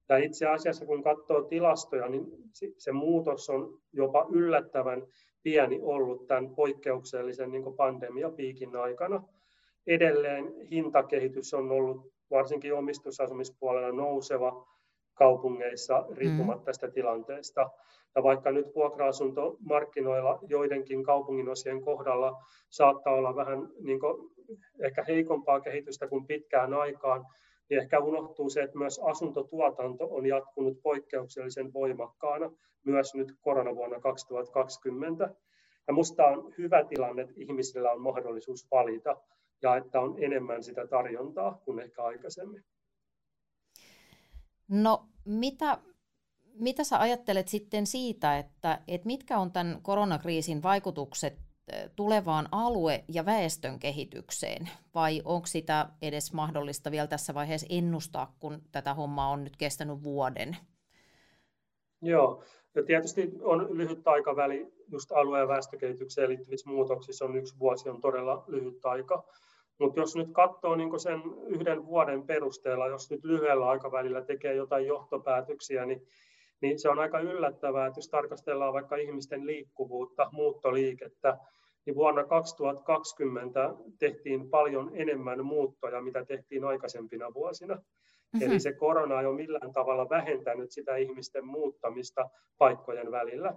Ja 0.09 0.17
itse 0.17 0.47
asiassa 0.47 0.85
kun 0.85 1.03
katsoo 1.03 1.43
tilastoja, 1.43 2.09
niin 2.09 2.25
se 2.77 2.91
muutos 2.91 3.49
on 3.49 3.79
jopa 3.93 4.25
yllättävän 4.31 5.07
pieni 5.43 5.79
ollut 5.81 6.27
tämän 6.27 6.55
poikkeuksellisen 6.55 7.51
niin 7.51 7.75
pandemiapiikin 7.77 8.75
aikana. 8.75 9.23
Edelleen 9.87 10.53
hintakehitys 10.71 11.53
on 11.53 11.71
ollut 11.71 12.13
varsinkin 12.31 12.73
omistusasumispuolella 12.73 13.91
nouseva 13.91 14.67
kaupungeissa 15.13 16.05
riippumatta 16.11 16.65
tästä 16.65 16.91
tilanteesta. 16.91 17.69
Ja 18.15 18.23
vaikka 18.23 18.51
nyt 18.51 18.75
vuokra-asuntomarkkinoilla 18.75 20.39
joidenkin 20.47 21.03
kaupunginosien 21.03 21.81
kohdalla 21.81 22.43
saattaa 22.69 23.13
olla 23.13 23.35
vähän 23.35 23.69
niin 23.79 23.99
ehkä 24.79 25.03
heikompaa 25.07 25.61
kehitystä 25.61 26.07
kuin 26.07 26.27
pitkään 26.27 26.73
aikaan, 26.73 27.25
niin 27.73 27.81
ehkä 27.81 27.99
unohtuu 27.99 28.49
se, 28.49 28.63
että 28.63 28.77
myös 28.77 28.99
asuntotuotanto 28.99 30.07
on 30.11 30.25
jatkunut 30.25 30.81
poikkeuksellisen 30.81 31.73
voimakkaana 31.73 32.51
myös 32.85 33.15
nyt 33.15 33.35
koronavuonna 33.41 33.99
2020. 33.99 35.23
Ja 35.87 35.93
minusta 35.93 36.25
on 36.25 36.53
hyvä 36.57 36.83
tilanne, 36.83 37.21
että 37.21 37.33
ihmisillä 37.37 37.91
on 37.91 38.01
mahdollisuus 38.01 38.67
valita 38.71 39.17
ja 39.61 39.75
että 39.75 39.99
on 39.99 40.23
enemmän 40.23 40.63
sitä 40.63 40.87
tarjontaa 40.87 41.61
kuin 41.65 41.79
ehkä 41.79 42.03
aikaisemmin. 42.03 42.63
No 44.67 45.05
mitä, 45.25 45.77
mitä 46.53 46.83
sä 46.83 46.99
ajattelet 46.99 47.47
sitten 47.47 47.87
siitä, 47.87 48.37
että, 48.37 48.81
että 48.87 49.07
mitkä 49.07 49.39
on 49.39 49.51
tämän 49.51 49.79
koronakriisin 49.81 50.63
vaikutukset 50.63 51.33
tulevaan 51.95 52.47
alue- 52.51 53.03
ja 53.07 53.25
väestön 53.25 53.79
kehitykseen, 53.79 54.69
vai 54.95 55.21
onko 55.25 55.47
sitä 55.47 55.89
edes 56.01 56.33
mahdollista 56.33 56.91
vielä 56.91 57.07
tässä 57.07 57.33
vaiheessa 57.33 57.67
ennustaa, 57.69 58.35
kun 58.39 58.61
tätä 58.71 58.93
hommaa 58.93 59.29
on 59.29 59.43
nyt 59.43 59.57
kestänyt 59.57 60.03
vuoden? 60.03 60.57
Joo, 62.01 62.43
ja 62.75 62.83
tietysti 62.83 63.31
on 63.41 63.77
lyhyt 63.77 64.07
aikaväli 64.07 64.73
just 64.91 65.11
alue- 65.11 65.39
ja 65.39 65.47
väestökehitykseen 65.47 66.29
liittyvissä 66.29 66.69
muutoksissa 66.69 67.25
on 67.25 67.35
yksi 67.35 67.59
vuosi 67.59 67.89
on 67.89 68.01
todella 68.01 68.43
lyhyt 68.47 68.85
aika. 68.85 69.23
Mutta 69.79 69.99
jos 69.99 70.15
nyt 70.15 70.29
katsoo 70.31 70.75
niin 70.75 70.99
sen 70.99 71.21
yhden 71.47 71.85
vuoden 71.85 72.23
perusteella, 72.23 72.87
jos 72.87 73.11
nyt 73.11 73.23
lyhyellä 73.23 73.69
aikavälillä 73.69 74.21
tekee 74.21 74.53
jotain 74.53 74.87
johtopäätöksiä, 74.87 75.85
niin, 75.85 76.07
niin 76.63 76.79
se 76.79 76.89
on 76.89 76.99
aika 76.99 77.19
yllättävää, 77.19 77.87
että 77.87 77.97
jos 77.97 78.09
tarkastellaan 78.09 78.73
vaikka 78.73 78.95
ihmisten 78.95 79.45
liikkuvuutta, 79.45 80.29
muuttoliikettä, 80.31 81.37
niin 81.85 81.95
vuonna 81.95 82.23
2020 82.23 83.73
tehtiin 83.99 84.49
paljon 84.49 84.91
enemmän 84.93 85.45
muuttoja, 85.45 86.01
mitä 86.01 86.25
tehtiin 86.25 86.63
aikaisempina 86.63 87.33
vuosina. 87.33 87.75
Mm-hmm. 87.75 88.41
Eli 88.51 88.59
se 88.59 88.73
korona 88.73 89.19
ei 89.19 89.25
ole 89.25 89.35
millään 89.35 89.73
tavalla 89.73 90.09
vähentänyt 90.09 90.71
sitä 90.71 90.95
ihmisten 90.95 91.45
muuttamista 91.45 92.29
paikkojen 92.57 93.11
välillä. 93.11 93.53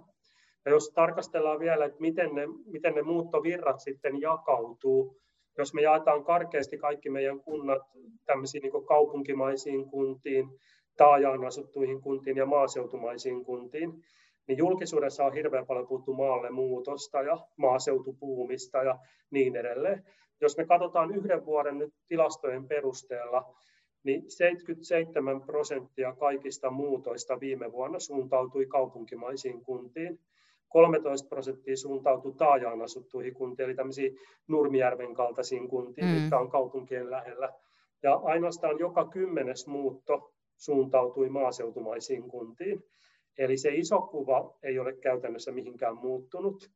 Ja 0.65 0.71
jos 0.71 0.91
tarkastellaan 0.95 1.59
vielä, 1.59 1.85
että 1.85 2.01
miten 2.01 2.35
ne, 2.35 2.47
miten 2.65 2.95
ne 2.95 3.01
muuttovirrat 3.01 3.79
sitten 3.79 4.21
jakautuu, 4.21 5.21
jos 5.57 5.73
me 5.73 5.81
jaetaan 5.81 6.23
karkeasti 6.23 6.77
kaikki 6.77 7.09
meidän 7.09 7.39
kunnat 7.39 7.81
tämmöisiin 8.25 8.61
niin 8.61 8.85
kaupunkimaisiin 8.87 9.89
kuntiin, 9.89 10.49
taajaan 10.97 11.45
asuttuihin 11.45 12.01
kuntiin 12.01 12.37
ja 12.37 12.45
maaseutumaisiin 12.45 13.45
kuntiin, 13.45 14.03
niin 14.47 14.57
julkisuudessa 14.57 15.25
on 15.25 15.33
hirveän 15.33 15.67
paljon 15.67 15.87
puhuttu 15.87 16.13
maalle 16.13 16.49
muutosta 16.49 17.21
ja 17.21 17.37
maaseutupuumista 17.57 18.83
ja 18.83 18.99
niin 19.31 19.55
edelleen. 19.55 20.03
Jos 20.41 20.57
me 20.57 20.65
katsotaan 20.65 21.15
yhden 21.15 21.45
vuoden 21.45 21.77
nyt 21.77 21.93
tilastojen 22.07 22.67
perusteella, 22.67 23.55
niin 24.03 24.31
77 24.31 25.41
prosenttia 25.41 26.15
kaikista 26.15 26.69
muutoista 26.69 27.39
viime 27.39 27.71
vuonna 27.71 27.99
suuntautui 27.99 28.65
kaupunkimaisiin 28.65 29.61
kuntiin. 29.61 30.19
13 30.67 31.29
prosenttia 31.29 31.77
suuntautui 31.77 32.33
taajaan 32.37 32.81
asuttuihin 32.81 33.33
kuntiin, 33.33 33.65
eli 33.65 33.75
tämmöisiin 33.75 34.17
Nurmijärven 34.47 35.13
kaltaisiin 35.13 35.67
kuntiin, 35.67 36.07
mm. 36.07 36.13
mitkä 36.13 36.39
on 36.39 36.49
kaupunkien 36.49 37.11
lähellä. 37.11 37.53
Ja 38.03 38.15
ainoastaan 38.15 38.79
joka 38.79 39.07
kymmenes 39.07 39.67
muutto 39.67 40.33
suuntautui 40.57 41.29
maaseutumaisiin 41.29 42.23
kuntiin. 42.23 42.83
Eli 43.37 43.57
se 43.57 43.69
iso 43.75 44.01
kuva 44.01 44.57
ei 44.63 44.79
ole 44.79 44.93
käytännössä 44.93 45.51
mihinkään 45.51 45.97
muuttunut. 45.97 46.71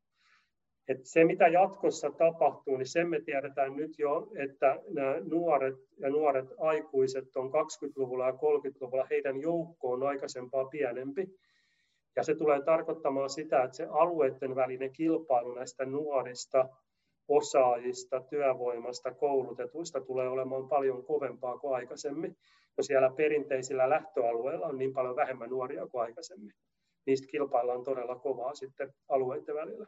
Et 0.88 1.06
se, 1.06 1.24
mitä 1.24 1.48
jatkossa 1.48 2.10
tapahtuu, 2.10 2.76
niin 2.76 2.86
sen 2.86 3.08
me 3.08 3.20
tiedetään 3.20 3.76
nyt 3.76 3.98
jo, 3.98 4.28
että 4.36 4.80
nämä 4.88 5.16
nuoret 5.20 5.74
ja 5.98 6.10
nuoret 6.10 6.46
aikuiset 6.58 7.36
on 7.36 7.50
20-luvulla 7.50 8.26
ja 8.26 8.32
30-luvulla, 8.32 9.06
heidän 9.10 9.40
joukko 9.40 9.90
on 9.90 10.02
aikaisempaa 10.02 10.64
pienempi. 10.64 11.26
Ja 12.16 12.22
se 12.22 12.34
tulee 12.34 12.62
tarkoittamaan 12.62 13.30
sitä, 13.30 13.62
että 13.62 13.76
se 13.76 13.86
alueiden 13.90 14.54
välinen 14.54 14.92
kilpailu 14.92 15.54
näistä 15.54 15.84
nuorista 15.84 16.68
osaajista, 17.28 18.20
työvoimasta, 18.20 19.14
koulutetuista 19.14 20.00
tulee 20.00 20.28
olemaan 20.28 20.68
paljon 20.68 21.04
kovempaa 21.04 21.58
kuin 21.58 21.74
aikaisemmin, 21.74 22.36
kun 22.74 22.84
siellä 22.84 23.10
perinteisillä 23.16 23.90
lähtöalueilla 23.90 24.66
on 24.66 24.78
niin 24.78 24.92
paljon 24.92 25.16
vähemmän 25.16 25.50
nuoria 25.50 25.86
kuin 25.86 26.02
aikaisemmin. 26.02 26.54
Niistä 27.06 27.26
kilpaillaan 27.26 27.84
todella 27.84 28.16
kovaa 28.16 28.54
sitten 28.54 28.94
alueiden 29.08 29.54
välillä. 29.54 29.86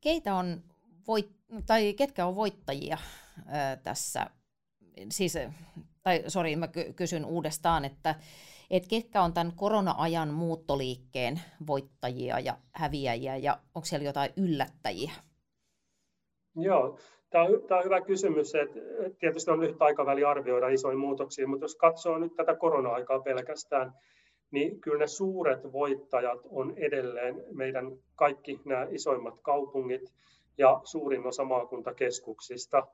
Keitä 0.00 0.34
on 0.34 0.62
voit, 1.06 1.30
tai 1.66 1.94
ketkä 1.94 2.26
on 2.26 2.36
voittajia 2.36 2.98
tässä? 3.82 4.26
Siis, 5.10 5.38
tai 6.02 6.24
sori, 6.28 6.56
mä 6.56 6.68
kysyn 6.96 7.24
uudestaan, 7.24 7.84
että 7.84 8.14
että 8.76 8.88
ketkä 8.88 9.22
on 9.22 9.32
tämän 9.32 9.52
korona-ajan 9.56 10.28
muuttoliikkeen 10.28 11.40
voittajia 11.66 12.40
ja 12.40 12.56
häviäjiä 12.72 13.36
ja 13.36 13.58
onko 13.74 13.86
siellä 13.86 14.04
jotain 14.04 14.30
yllättäjiä? 14.36 15.12
Joo, 16.56 16.98
tämä 17.30 17.44
on, 17.44 17.62
tämä 17.68 17.78
on 17.78 17.84
hyvä 17.84 18.00
kysymys. 18.00 18.54
Että 18.54 18.80
tietysti 19.18 19.50
on 19.50 19.60
lyhyt 19.60 19.82
aikaväli 19.82 20.24
arvioida 20.24 20.68
isoja 20.68 20.96
muutoksia, 20.96 21.48
mutta 21.48 21.64
jos 21.64 21.76
katsoo 21.76 22.18
nyt 22.18 22.34
tätä 22.36 22.54
korona-aikaa 22.54 23.20
pelkästään, 23.20 23.92
niin 24.50 24.80
kyllä 24.80 24.98
ne 24.98 25.06
suuret 25.06 25.72
voittajat 25.72 26.40
on 26.50 26.74
edelleen 26.76 27.44
meidän 27.52 27.86
kaikki 28.14 28.60
nämä 28.64 28.86
isoimmat 28.90 29.40
kaupungit 29.42 30.12
ja 30.58 30.80
suurin 30.84 31.26
osa 31.26 31.44
maakuntakeskuksista. 31.44 32.86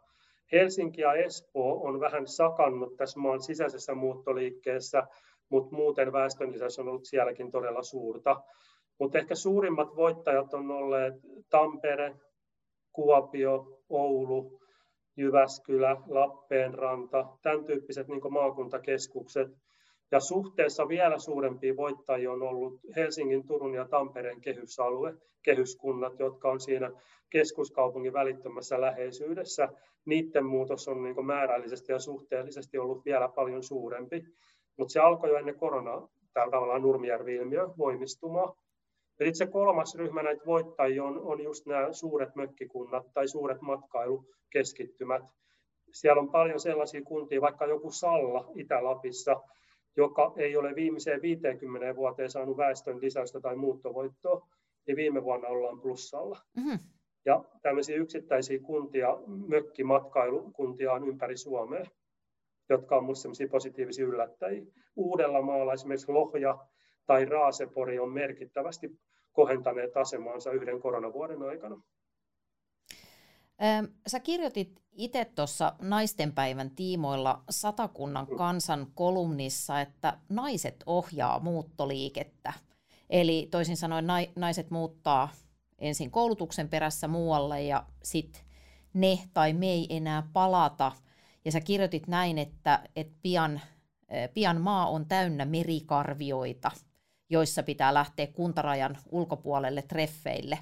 Helsinki 0.53 1.01
ja 1.01 1.15
Espoo 1.15 1.83
on 1.83 2.01
vähän 2.01 2.27
sakannut 2.27 2.97
tässä 2.97 3.21
maan 3.21 3.43
sisäisessä 3.43 3.95
muuttoliikkeessä, 3.95 5.03
mutta 5.51 5.77
muuten 5.77 6.13
väestön 6.13 6.53
lisäys 6.53 6.79
on 6.79 6.89
ollut 6.89 7.05
sielläkin 7.05 7.51
todella 7.51 7.83
suurta. 7.83 8.43
Mutta 8.99 9.19
ehkä 9.19 9.35
suurimmat 9.35 9.97
voittajat 9.97 10.55
on 10.55 10.71
olleet 10.71 11.15
Tampere, 11.51 12.17
Kuopio, 12.93 13.83
Oulu, 13.89 14.61
Jyväskylä, 15.17 15.97
Lappeenranta, 16.09 17.27
tämän 17.43 17.65
tyyppiset 17.65 18.09
niin 18.09 18.33
maakuntakeskukset. 18.33 19.49
Ja 20.13 20.21
suhteessa 20.21 20.89
vielä 20.89 21.19
suurempia 21.19 21.77
voittajia 21.77 22.33
on 22.33 22.43
ollut 22.43 22.81
Helsingin, 22.97 23.47
Turun 23.47 23.75
ja 23.75 23.89
Tampereen 23.89 24.41
kehysalue, 24.41 25.15
kehyskunnat, 25.43 26.19
jotka 26.19 26.51
on 26.51 26.61
siinä 26.61 26.91
keskuskaupungin 27.31 28.13
välittömässä 28.13 28.81
läheisyydessä. 28.81 29.69
Niiden 30.05 30.45
muutos 30.45 30.89
on 30.89 31.03
niin 31.03 31.27
määrällisesti 31.27 31.93
ja 31.93 31.99
suhteellisesti 31.99 32.79
ollut 32.79 33.05
vielä 33.05 33.29
paljon 33.29 33.63
suurempi. 33.63 34.25
Mutta 34.81 34.93
se 34.93 35.01
alkoi 35.01 35.31
jo 35.31 35.37
ennen 35.37 35.59
koronaa, 35.59 36.09
tämä 36.33 36.51
tavallaan 36.51 36.83
Nurmijärvi-ilmiö 36.83 37.69
voimistumaan. 37.79 38.55
Ja 39.19 39.27
sitten 39.27 39.35
se 39.35 39.47
kolmas 39.47 39.95
ryhmä 39.95 40.23
näitä 40.23 40.47
voittajia 40.47 41.05
on, 41.05 41.21
on 41.23 41.43
just 41.43 41.67
nämä 41.67 41.93
suuret 41.93 42.37
mökkikunnat 42.37 43.07
tai 43.15 43.29
suuret 43.29 43.61
matkailukeskittymät. 43.61 45.23
Siellä 45.93 46.21
on 46.21 46.31
paljon 46.31 46.61
sellaisia 46.61 47.03
kuntia, 47.03 47.41
vaikka 47.41 47.67
joku 47.67 47.91
Salla 47.91 48.53
Itä-Lapissa, 48.55 49.41
joka 49.97 50.33
ei 50.37 50.57
ole 50.57 50.75
viimeiseen 50.75 51.23
50 51.23 51.97
vuoteen 51.97 52.31
saanut 52.31 52.57
väestön 52.57 53.01
lisäystä 53.01 53.41
tai 53.41 53.57
muuttovoittoa, 53.57 54.49
niin 54.87 54.97
viime 54.97 55.25
vuonna 55.25 55.49
ollaan 55.49 55.81
plussalla. 55.81 56.39
Mm-hmm. 56.57 56.79
Ja 57.25 57.45
tämmöisiä 57.63 57.97
yksittäisiä 57.97 58.59
kuntia, 58.61 59.19
mökkimatkailukuntia 59.49 60.93
on 60.93 61.09
ympäri 61.09 61.37
Suomea 61.37 61.85
jotka 62.75 62.97
on 62.97 63.05
minusta 63.05 63.29
positiivisia 63.51 64.07
yllättäjiä. 64.07 64.63
Uudella 64.97 65.43
maalla 65.43 65.73
esimerkiksi 65.73 66.13
Lohja 66.13 66.59
tai 67.07 67.25
Raasepori 67.25 67.99
on 67.99 68.13
merkittävästi 68.13 69.01
kohentaneet 69.33 69.97
asemaansa 69.97 70.51
yhden 70.51 70.81
koronavuoden 70.81 71.43
aikana. 71.43 71.83
Sä 74.07 74.21
kirjoitit 74.21 74.83
itse 74.93 75.25
tuossa 75.25 75.73
naistenpäivän 75.83 76.71
tiimoilla 76.71 77.43
Satakunnan 77.51 78.27
mm. 78.31 78.37
kansan 78.37 78.87
kolumnissa, 78.95 79.81
että 79.81 80.19
naiset 80.29 80.77
ohjaa 80.87 81.41
muuttoliikettä. 81.41 82.53
Eli 83.11 83.49
toisin 83.51 83.77
sanoen 83.77 84.05
naiset 84.37 84.71
muuttaa 84.71 85.29
ensin 85.79 86.11
koulutuksen 86.11 86.69
perässä 86.69 87.09
muualle 87.09 87.63
ja 87.63 87.85
sitten 88.03 88.43
ne 88.95 89.19
tai 89.35 89.53
me 89.53 89.67
ei 89.67 89.87
enää 89.91 90.23
palata– 90.33 90.93
ja 91.45 91.53
sä 91.53 91.61
kirjoitit 91.61 92.07
näin, 92.07 92.39
että, 92.39 92.89
että 92.97 93.19
pian, 93.23 93.61
pian 94.35 94.61
maa 94.61 94.89
on 94.89 95.07
täynnä 95.07 95.45
merikarvioita, 95.45 96.71
joissa 97.31 97.63
pitää 97.63 97.95
lähteä 97.95 98.27
kuntarajan 98.27 98.99
ulkopuolelle 99.11 99.83
treffeille. 99.83 100.59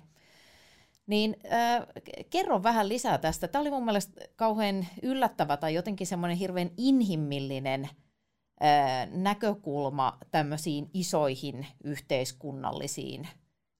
Niin 1.06 1.36
äh, 1.52 1.86
kerro 2.30 2.62
vähän 2.62 2.88
lisää 2.88 3.18
tästä. 3.18 3.48
Tämä 3.48 3.60
oli 3.60 3.70
mun 3.70 3.84
mielestä 3.84 4.20
kauhean 4.36 4.86
yllättävä 5.02 5.56
tai 5.56 5.74
jotenkin 5.74 6.06
semmoinen 6.06 6.36
hirveän 6.36 6.70
inhimillinen 6.76 7.84
äh, 7.84 9.08
näkökulma 9.10 10.18
tämmöisiin 10.30 10.90
isoihin 10.94 11.66
yhteiskunnallisiin 11.84 13.28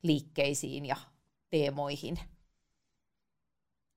liikkeisiin 0.03 0.87
ja 0.87 0.97
teemoihin. 1.51 2.19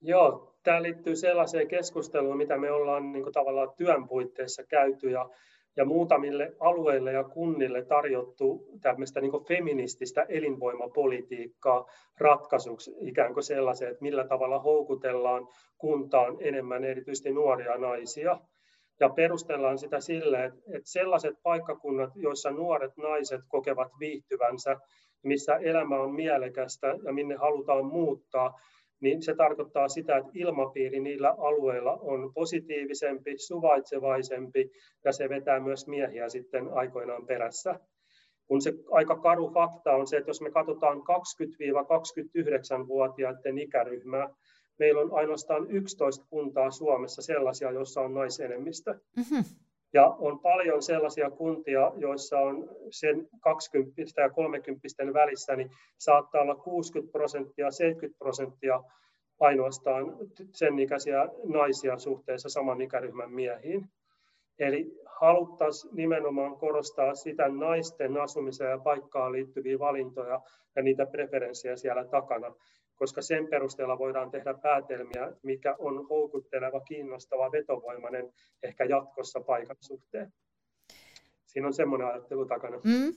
Joo, 0.01 0.50
tämä 0.63 0.82
liittyy 0.82 1.15
sellaiseen 1.15 1.67
keskusteluun, 1.67 2.38
mitä 2.38 2.58
me 2.58 2.71
ollaan 2.71 3.12
niin 3.12 3.24
kuin 3.24 3.34
tavallaan 3.34 3.74
työn 3.78 4.08
puitteissa 4.08 4.63
käyty 4.63 5.10
ja, 5.10 5.30
ja 5.76 5.86
muutamille 5.86 6.56
alueille 6.60 7.12
ja 7.12 7.24
kunnille 7.24 7.86
tarjottu 7.86 8.67
tämmöistä 8.82 9.21
niin 9.21 9.32
kuin 9.32 9.45
feminististä 9.45 10.26
elinvoimapolitiikkaa 10.30 11.86
ratkaisuksi 12.19 12.95
ikään 13.00 13.34
kuin 13.34 13.43
sellaiseen, 13.43 13.91
että 13.91 14.04
millä 14.04 14.28
tavalla 14.28 14.60
houkutellaan 14.60 15.47
kuntaan 15.78 16.38
enemmän 16.39 16.84
erityisesti 16.84 17.32
nuoria 17.32 17.78
naisia. 17.78 18.39
Ja 19.00 19.10
perustellaan 19.10 19.78
sitä 19.78 20.00
sille, 20.00 20.45
että, 20.45 20.60
että 20.67 20.89
sellaiset 20.91 21.36
paikkakunnat, 21.43 22.10
joissa 22.15 22.52
nuoret 22.52 22.97
naiset 22.97 23.41
kokevat 23.47 23.91
viihtyvänsä, 24.00 24.78
missä 25.24 25.56
elämä 25.56 25.95
on 25.95 26.13
mielekästä 26.13 26.88
ja 27.04 27.13
minne 27.13 27.36
halutaan 27.36 27.86
muuttaa, 27.86 28.60
niin 29.01 29.21
se 29.21 29.35
tarkoittaa 29.35 29.87
sitä, 29.87 30.17
että 30.17 30.31
ilmapiiri 30.33 30.99
niillä 30.99 31.35
alueilla 31.37 31.97
on 32.01 32.33
positiivisempi, 32.33 33.37
suvaitsevaisempi 33.37 34.71
ja 35.05 35.11
se 35.11 35.29
vetää 35.29 35.59
myös 35.59 35.87
miehiä 35.87 36.29
sitten 36.29 36.73
aikoinaan 36.73 37.25
perässä. 37.25 37.79
Kun 38.47 38.61
se 38.61 38.73
aika 38.91 39.15
karu 39.15 39.51
fakta 39.53 39.91
on 39.91 40.07
se, 40.07 40.17
että 40.17 40.29
jos 40.29 40.41
me 40.41 40.51
katsotaan 40.51 40.97
20-29-vuotiaiden 40.97 43.57
ikäryhmää, 43.57 44.29
meillä 44.79 45.01
on 45.01 45.13
ainoastaan 45.13 45.71
11 45.71 46.25
kuntaa 46.29 46.71
Suomessa 46.71 47.21
sellaisia, 47.21 47.71
joissa 47.71 48.01
on 48.01 48.13
naisenemmistö. 48.13 48.99
Mm-hmm. 49.15 49.43
Ja 49.93 50.08
on 50.19 50.39
paljon 50.39 50.82
sellaisia 50.82 51.30
kuntia, 51.30 51.91
joissa 51.97 52.39
on 52.39 52.69
sen 52.89 53.30
20 53.39 54.01
ja 54.17 54.30
30 54.30 54.88
välissä, 55.13 55.56
niin 55.56 55.69
saattaa 55.97 56.41
olla 56.41 56.56
60 56.56 57.12
prosenttia, 57.12 57.71
70 57.71 58.17
prosenttia 58.19 58.84
ainoastaan 59.39 60.17
sen 60.51 60.80
ikäisiä 60.80 61.27
naisia 61.43 61.97
suhteessa 61.97 62.49
saman 62.49 62.82
ikäryhmän 62.82 63.32
miehiin. 63.32 63.89
Eli 64.60 65.01
haluttaisiin 65.06 65.95
nimenomaan 65.95 66.56
korostaa 66.56 67.15
sitä 67.15 67.49
naisten 67.49 68.17
asumiseen 68.17 68.69
ja 68.71 68.80
paikkaan 68.80 69.32
liittyviä 69.32 69.80
valintoja 69.80 70.41
ja 70.75 70.82
niitä 70.84 71.06
preferenssejä 71.06 71.75
siellä 71.75 72.06
takana, 72.06 72.56
koska 73.01 73.21
sen 73.21 73.47
perusteella 73.47 73.97
voidaan 73.97 74.31
tehdä 74.31 74.53
päätelmiä, 74.53 75.31
mikä 75.43 75.75
on 75.79 76.07
houkutteleva, 76.09 76.79
kiinnostava, 76.79 77.51
vetovoimainen 77.51 78.33
ehkä 78.63 78.85
jatkossa 78.85 79.41
paikan 79.41 79.75
suhteen. 79.79 80.33
Siinä 81.45 81.67
on 81.67 81.73
semmoinen 81.73 82.07
ajattelu 82.07 82.45
takana. 82.45 82.77
Mm. 82.83 83.15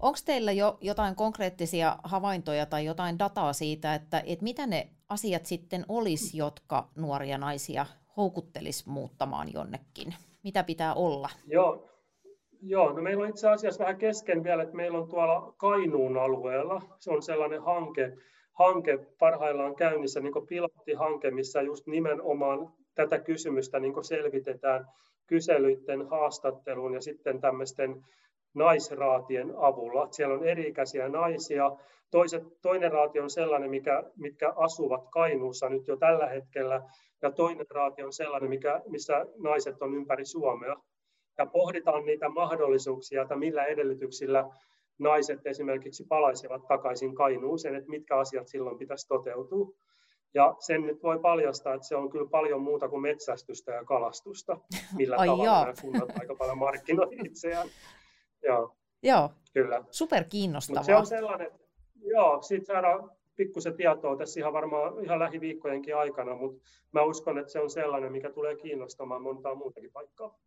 Onko 0.00 0.18
teillä 0.24 0.52
jo 0.52 0.78
jotain 0.80 1.14
konkreettisia 1.14 1.96
havaintoja 2.04 2.66
tai 2.66 2.84
jotain 2.84 3.18
dataa 3.18 3.52
siitä, 3.52 3.94
että, 3.94 4.22
että 4.26 4.42
mitä 4.42 4.66
ne 4.66 4.88
asiat 5.08 5.46
sitten 5.46 5.84
olisi, 5.88 6.38
jotka 6.38 6.88
nuoria 6.96 7.38
naisia 7.38 7.86
houkuttelisi 8.16 8.88
muuttamaan 8.88 9.52
jonnekin? 9.52 10.14
Mitä 10.42 10.64
pitää 10.64 10.94
olla? 10.94 11.28
Joo, 11.46 11.88
Joo, 12.62 12.92
no 12.92 13.02
meillä 13.02 13.22
on 13.22 13.30
itse 13.30 13.48
asiassa 13.48 13.84
vähän 13.84 13.98
kesken 13.98 14.44
vielä, 14.44 14.62
että 14.62 14.76
meillä 14.76 14.98
on 14.98 15.08
tuolla 15.08 15.54
Kainuun 15.56 16.16
alueella, 16.16 16.82
se 16.98 17.10
on 17.10 17.22
sellainen 17.22 17.62
hanke, 17.62 18.12
hanke 18.58 18.98
parhaillaan 19.18 19.76
käynnissä, 19.76 20.20
niin 20.20 20.46
pilottihanke, 20.48 21.30
missä 21.30 21.62
just 21.62 21.86
nimenomaan 21.86 22.72
tätä 22.94 23.18
kysymystä 23.18 23.80
niin 23.80 24.04
selvitetään 24.04 24.86
kyselyiden, 25.26 26.08
haastattelun 26.08 26.94
ja 26.94 27.00
sitten 27.00 27.40
tämmöisten 27.40 28.04
naisraatien 28.54 29.52
avulla. 29.56 30.08
Siellä 30.10 30.34
on 30.34 30.44
eri-ikäisiä 30.44 31.08
naisia. 31.08 31.76
Toiset, 32.10 32.42
toinen 32.62 32.92
raati 32.92 33.20
on 33.20 33.30
sellainen, 33.30 33.70
mikä, 33.70 34.02
mitkä 34.16 34.52
asuvat 34.56 35.08
Kainuussa 35.10 35.68
nyt 35.68 35.88
jo 35.88 35.96
tällä 35.96 36.26
hetkellä, 36.26 36.82
ja 37.22 37.30
toinen 37.30 37.66
raati 37.70 38.02
on 38.02 38.12
sellainen, 38.12 38.50
mikä, 38.50 38.82
missä 38.86 39.26
naiset 39.42 39.82
on 39.82 39.94
ympäri 39.94 40.24
Suomea. 40.24 40.76
Ja 41.38 41.46
pohditaan 41.46 42.06
niitä 42.06 42.28
mahdollisuuksia, 42.28 43.22
että 43.22 43.36
millä 43.36 43.64
edellytyksillä 43.64 44.44
naiset 44.98 45.46
esimerkiksi 45.46 46.04
palaisivat 46.08 46.66
takaisin 46.68 47.14
Kainuuseen, 47.14 47.74
että 47.74 47.90
mitkä 47.90 48.16
asiat 48.16 48.48
silloin 48.48 48.78
pitäisi 48.78 49.08
toteutua. 49.08 49.74
Ja 50.34 50.56
sen 50.58 50.82
nyt 50.82 51.02
voi 51.02 51.18
paljastaa, 51.18 51.74
että 51.74 51.88
se 51.88 51.96
on 51.96 52.10
kyllä 52.10 52.30
paljon 52.30 52.62
muuta 52.62 52.88
kuin 52.88 53.02
metsästystä 53.02 53.72
ja 53.72 53.84
kalastusta, 53.84 54.58
millä 54.96 55.16
Ai 55.16 55.26
tavalla 55.26 55.44
joo. 55.44 55.60
nämä 55.60 55.72
kunnat 55.82 56.18
aika 56.20 56.34
paljon 56.34 56.58
markkinoi 56.58 57.08
itseään. 57.26 57.68
Joo, 58.42 58.76
joo. 59.02 59.30
kyllä. 59.52 59.84
super 59.90 60.24
kiinnostavaa. 60.24 60.82
se 60.82 60.94
on 60.94 61.06
sellainen, 61.06 61.50
joo, 62.04 62.42
siitä 62.42 62.66
saadaan 62.66 63.10
pikkusen 63.36 63.76
tietoa 63.76 64.16
tässä 64.16 64.40
ihan 64.40 64.52
varmaan 64.52 65.04
ihan 65.04 65.18
lähiviikkojenkin 65.18 65.96
aikana, 65.96 66.34
mutta 66.34 66.68
mä 66.92 67.02
uskon, 67.02 67.38
että 67.38 67.52
se 67.52 67.60
on 67.60 67.70
sellainen, 67.70 68.12
mikä 68.12 68.30
tulee 68.30 68.56
kiinnostamaan 68.56 69.22
montaa 69.22 69.54
muutakin 69.54 69.92
paikkaa. 69.92 70.38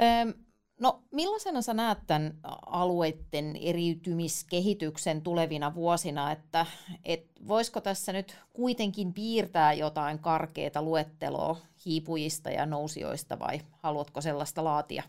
Öm, 0.00 0.34
no 0.82 1.02
millaisena 1.10 1.62
sä 1.62 1.74
näet 1.74 1.98
tämän 2.06 2.32
alueiden 2.66 3.56
eriytymiskehityksen 3.62 5.22
tulevina 5.22 5.74
vuosina, 5.74 6.32
että 6.32 6.66
et 7.04 7.26
voisiko 7.48 7.80
tässä 7.80 8.12
nyt 8.12 8.36
kuitenkin 8.52 9.14
piirtää 9.14 9.72
jotain 9.72 10.18
karkeata 10.18 10.82
luetteloa 10.82 11.56
hiipujista 11.86 12.50
ja 12.50 12.66
nousijoista 12.66 13.38
vai 13.38 13.60
haluatko 13.72 14.20
sellaista 14.20 14.64
laatia? 14.64 15.02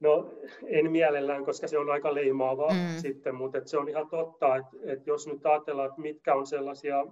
No 0.00 0.30
en 0.66 0.90
mielellään, 0.90 1.44
koska 1.44 1.68
se 1.68 1.78
on 1.78 1.90
aika 1.90 2.14
leimaavaa 2.14 2.72
mm. 2.72 3.00
sitten, 3.00 3.34
mutta 3.34 3.58
se 3.64 3.78
on 3.78 3.88
ihan 3.88 4.08
totta, 4.08 4.56
että, 4.56 4.76
että 4.84 5.10
jos 5.10 5.26
nyt 5.26 5.46
ajatellaan, 5.46 5.88
että 5.88 6.00
mitkä 6.00 6.34
on 6.34 6.46
sellaisia 6.46 7.06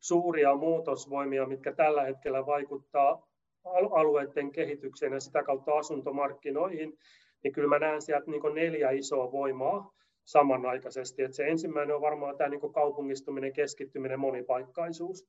suuria 0.00 0.54
muutosvoimia, 0.54 1.46
mitkä 1.46 1.72
tällä 1.72 2.02
hetkellä 2.02 2.46
vaikuttaa 2.46 3.29
alueiden 3.64 4.52
kehitykseen 4.52 5.12
ja 5.12 5.20
sitä 5.20 5.42
kautta 5.42 5.78
asuntomarkkinoihin, 5.78 6.98
niin 7.44 7.52
kyllä 7.52 7.68
mä 7.68 7.78
näen 7.78 8.02
sieltä 8.02 8.30
niin 8.30 8.54
neljä 8.54 8.90
isoa 8.90 9.32
voimaa 9.32 9.92
samanaikaisesti. 10.24 11.22
että 11.22 11.36
se 11.36 11.46
ensimmäinen 11.46 11.96
on 11.96 12.02
varmaan 12.02 12.36
tämä 12.36 12.48
niin 12.48 12.72
kaupungistuminen, 12.72 13.52
keskittyminen, 13.52 14.20
monipaikkaisuus. 14.20 15.28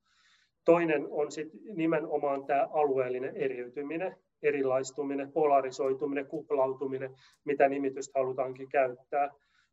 Toinen 0.65 1.07
on 1.09 1.31
sitten 1.31 1.59
nimenomaan 1.73 2.45
tämä 2.45 2.67
alueellinen 2.73 3.35
eriytyminen, 3.35 4.15
erilaistuminen, 4.43 5.31
polarisoituminen, 5.31 6.27
kuplautuminen, 6.27 7.15
mitä 7.45 7.69
nimitystä 7.69 8.19
halutaankin 8.19 8.69
käyttää. 8.69 9.29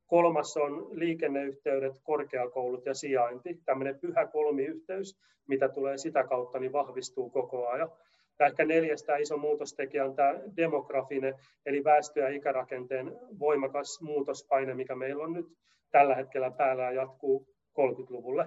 Kolmas 0.06 0.56
on 0.56 0.88
liikenneyhteydet, 0.98 1.92
korkeakoulut 2.02 2.86
ja 2.86 2.94
sijainti. 2.94 3.60
Tämmöinen 3.64 3.98
pyhä 4.00 4.26
kolmiyhteys, 4.26 5.18
mitä 5.48 5.68
tulee 5.68 5.98
sitä 5.98 6.24
kautta, 6.24 6.58
niin 6.58 6.72
vahvistuu 6.72 7.30
koko 7.30 7.68
ajan. 7.68 7.90
Ja 8.38 8.46
ehkä 8.46 8.64
neljästä 8.64 9.16
iso 9.16 9.36
muutostekijä 9.36 10.04
on 10.04 10.16
tämä 10.16 10.34
demografinen, 10.56 11.34
eli 11.66 11.84
väestö- 11.84 12.20
ja 12.20 12.28
ikärakenteen 12.28 13.18
voimakas 13.38 14.00
muutospaine, 14.02 14.74
mikä 14.74 14.94
meillä 14.94 15.24
on 15.24 15.32
nyt 15.32 15.46
tällä 15.90 16.14
hetkellä 16.14 16.50
päällä 16.50 16.82
ja 16.82 16.92
jatkuu 16.92 17.46
30-luvulle. 17.80 18.42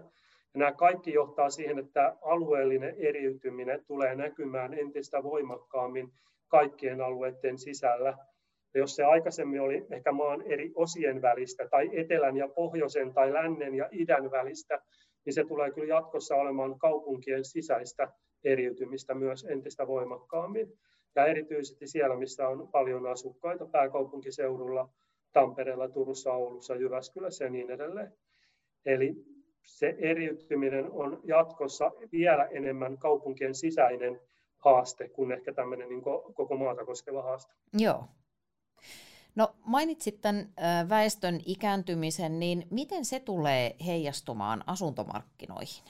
Ja 0.54 0.60
nämä 0.60 0.72
kaikki 0.72 1.14
johtaa 1.14 1.50
siihen, 1.50 1.80
että 1.80 2.18
alueellinen 2.22 2.96
eriytyminen 2.98 3.86
tulee 3.86 4.16
näkymään 4.16 4.74
entistä 4.74 5.24
voimakkaammin 5.24 6.12
kaikkien 6.48 7.02
alueiden 7.02 7.58
sisällä. 7.58 8.18
Ja 8.74 8.80
jos 8.80 8.96
se 8.96 9.04
aikaisemmin 9.04 9.62
oli 9.62 9.86
ehkä 9.92 10.12
maan 10.12 10.42
eri 10.42 10.72
osien 10.76 11.22
välistä 11.22 11.68
tai 11.68 11.90
etelän 11.94 12.38
ja 12.38 12.48
pohjoisen 12.48 13.14
tai 13.14 13.34
lännen 13.34 13.76
ja 13.76 13.90
idän 13.92 14.32
välistä, 14.32 14.82
niin 15.26 15.34
se 15.34 15.44
tulee 15.44 15.72
kyllä 15.72 15.88
jatkossa 15.88 16.36
olemaan 16.36 16.80
kaupunkien 16.80 17.46
sisäistä 17.46 18.12
eriytymistä 18.44 19.14
myös 19.14 19.44
entistä 19.50 19.88
voimakkaammin. 19.88 20.80
Ja 21.16 21.26
erityisesti 21.26 21.88
siellä, 21.88 22.16
missä 22.16 22.48
on 22.48 22.68
paljon 22.68 23.08
asukkaita 23.08 23.66
pääkaupunkiseudulla, 23.66 24.90
Tampereella, 25.34 25.90
Turussa, 25.90 26.34
Oulussa, 26.34 26.76
Jyväskylässä 26.76 27.46
ja 27.46 27.50
niin 27.50 27.72
edelleen. 27.72 28.14
Eli 28.86 29.26
se 29.64 29.96
eriytyminen 29.98 30.92
on 30.92 31.22
jatkossa 31.24 31.92
vielä 32.12 32.46
enemmän 32.46 32.98
kaupunkien 32.98 33.56
sisäinen 33.56 34.22
haaste 34.58 35.10
kuin 35.10 35.32
ehkä 35.32 35.54
tämmöinen 35.54 35.90
niin 35.90 36.02
koko 36.34 36.58
maata 36.58 36.86
koskeva 36.86 37.22
haaste. 37.22 37.54
Joo. 37.74 38.04
No 39.36 39.56
mainitsit 39.66 40.22
tämän 40.22 40.54
väestön 40.90 41.40
ikääntymisen, 41.46 42.40
niin 42.40 42.68
miten 42.70 43.06
se 43.06 43.20
tulee 43.20 43.76
heijastumaan 43.86 44.64
asuntomarkkinoihin? 44.68 45.84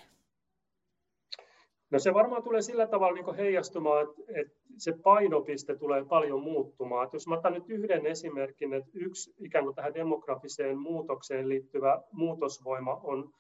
No 1.92 2.00
se 2.00 2.14
varmaan 2.14 2.44
tulee 2.44 2.62
sillä 2.62 2.88
tavalla 2.88 3.14
niin 3.14 3.36
heijastumaan, 3.36 4.04
että, 4.04 4.22
että 4.42 4.54
se 4.78 4.94
painopiste 5.04 5.76
tulee 5.76 6.06
paljon 6.06 6.44
muuttumaan. 6.44 7.04
Että 7.04 7.16
jos 7.16 7.28
mä 7.28 7.36
otan 7.36 7.54
nyt 7.54 7.70
yhden 7.70 8.06
esimerkin, 8.06 8.74
että 8.74 8.92
yksi 8.94 9.36
ikään 9.40 9.64
kuin 9.64 9.76
tähän 9.76 9.94
demografiseen 9.94 10.78
muutokseen 10.78 11.50
liittyvä 11.50 12.02
muutosvoima 12.12 13.02
on 13.04 13.34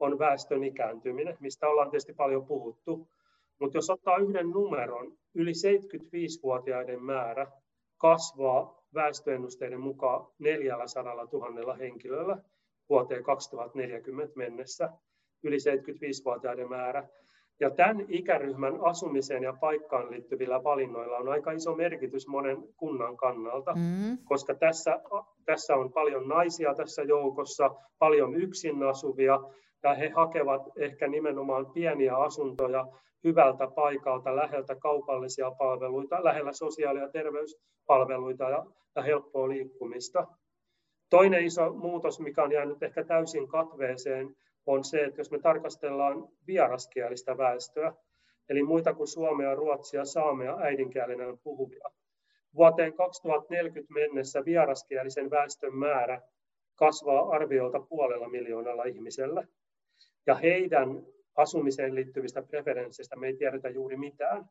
on 0.00 0.18
väestön 0.18 0.64
ikääntyminen, 0.64 1.36
mistä 1.40 1.68
ollaan 1.68 1.90
tietysti 1.90 2.12
paljon 2.12 2.46
puhuttu. 2.46 3.08
Mutta 3.60 3.78
jos 3.78 3.90
ottaa 3.90 4.16
yhden 4.16 4.50
numeron, 4.50 5.18
yli 5.34 5.52
75-vuotiaiden 5.52 7.02
määrä 7.02 7.46
kasvaa 7.96 8.84
väestöennusteiden 8.94 9.80
mukaan 9.80 10.26
400 10.38 11.14
000 11.32 11.74
henkilöllä 11.74 12.38
vuoteen 12.88 13.22
2040 13.22 14.32
mennessä, 14.36 14.90
yli 15.42 15.56
75-vuotiaiden 15.56 16.68
määrä. 16.68 17.08
Ja 17.60 17.70
tämän 17.70 18.06
ikäryhmän 18.08 18.80
asumiseen 18.80 19.42
ja 19.42 19.52
paikkaan 19.60 20.10
liittyvillä 20.10 20.64
valinnoilla 20.64 21.16
on 21.16 21.28
aika 21.28 21.52
iso 21.52 21.74
merkitys 21.74 22.26
monen 22.26 22.56
kunnan 22.76 23.16
kannalta, 23.16 23.74
mm. 23.74 24.18
koska 24.24 24.54
tässä, 24.54 25.00
tässä 25.44 25.74
on 25.76 25.92
paljon 25.92 26.28
naisia 26.28 26.74
tässä 26.74 27.02
joukossa, 27.02 27.70
paljon 27.98 28.34
yksin 28.34 28.82
asuvia, 28.82 29.40
ja 29.82 29.94
he 29.94 30.08
hakevat 30.08 30.62
ehkä 30.76 31.08
nimenomaan 31.08 31.66
pieniä 31.66 32.16
asuntoja 32.16 32.86
hyvältä 33.24 33.66
paikalta, 33.66 34.36
läheltä 34.36 34.74
kaupallisia 34.74 35.50
palveluita, 35.50 36.24
lähellä 36.24 36.52
sosiaali- 36.52 37.00
ja 37.00 37.08
terveyspalveluita 37.08 38.50
ja, 38.50 38.66
ja 38.96 39.02
helppoa 39.02 39.48
liikkumista. 39.48 40.26
Toinen 41.10 41.44
iso 41.44 41.72
muutos, 41.72 42.20
mikä 42.20 42.42
on 42.42 42.52
jäänyt 42.52 42.82
ehkä 42.82 43.04
täysin 43.04 43.48
katveeseen, 43.48 44.36
on 44.66 44.84
se, 44.84 45.04
että 45.04 45.20
jos 45.20 45.30
me 45.30 45.38
tarkastellaan 45.38 46.28
vieraskielistä 46.46 47.38
väestöä, 47.38 47.92
eli 48.48 48.62
muita 48.62 48.94
kuin 48.94 49.08
suomea, 49.08 49.54
ruotsia, 49.54 50.04
saamea 50.04 50.56
äidinkielenä 50.58 51.24
puhuvia. 51.42 51.90
Vuoteen 52.54 52.92
2040 52.92 53.94
mennessä 53.94 54.44
vieraskielisen 54.44 55.30
väestön 55.30 55.74
määrä 55.74 56.22
kasvaa 56.74 57.28
arviolta 57.28 57.80
puolella 57.80 58.28
miljoonalla 58.28 58.84
ihmisellä 58.84 59.46
ja 60.26 60.34
heidän 60.34 61.06
asumiseen 61.36 61.94
liittyvistä 61.94 62.42
preferensseistä 62.42 63.16
me 63.16 63.26
ei 63.26 63.36
tiedetä 63.36 63.68
juuri 63.68 63.96
mitään. 63.96 64.44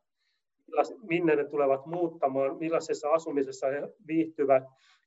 Minne 1.02 1.36
ne 1.36 1.44
tulevat 1.44 1.86
muuttamaan, 1.86 2.56
millaisessa 2.56 3.10
asumisessa 3.10 3.66
he 3.66 3.82
viihtyvät 4.06 4.62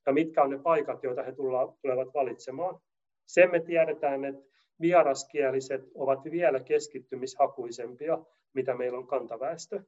ja 0.06 0.12
mitkä 0.12 0.42
on 0.42 0.50
ne 0.50 0.58
paikat, 0.58 1.02
joita 1.02 1.22
he 1.22 1.32
tulevat 1.32 2.14
valitsemaan. 2.14 2.80
Sen 3.26 3.50
me 3.50 3.60
tiedetään, 3.60 4.24
että 4.24 4.42
vieraskieliset 4.80 5.82
ovat 5.94 6.24
vielä 6.24 6.60
keskittymishakuisempia, 6.60 8.18
mitä 8.54 8.74
meillä 8.74 8.98
on 8.98 9.06
kantaväestö. 9.06 9.82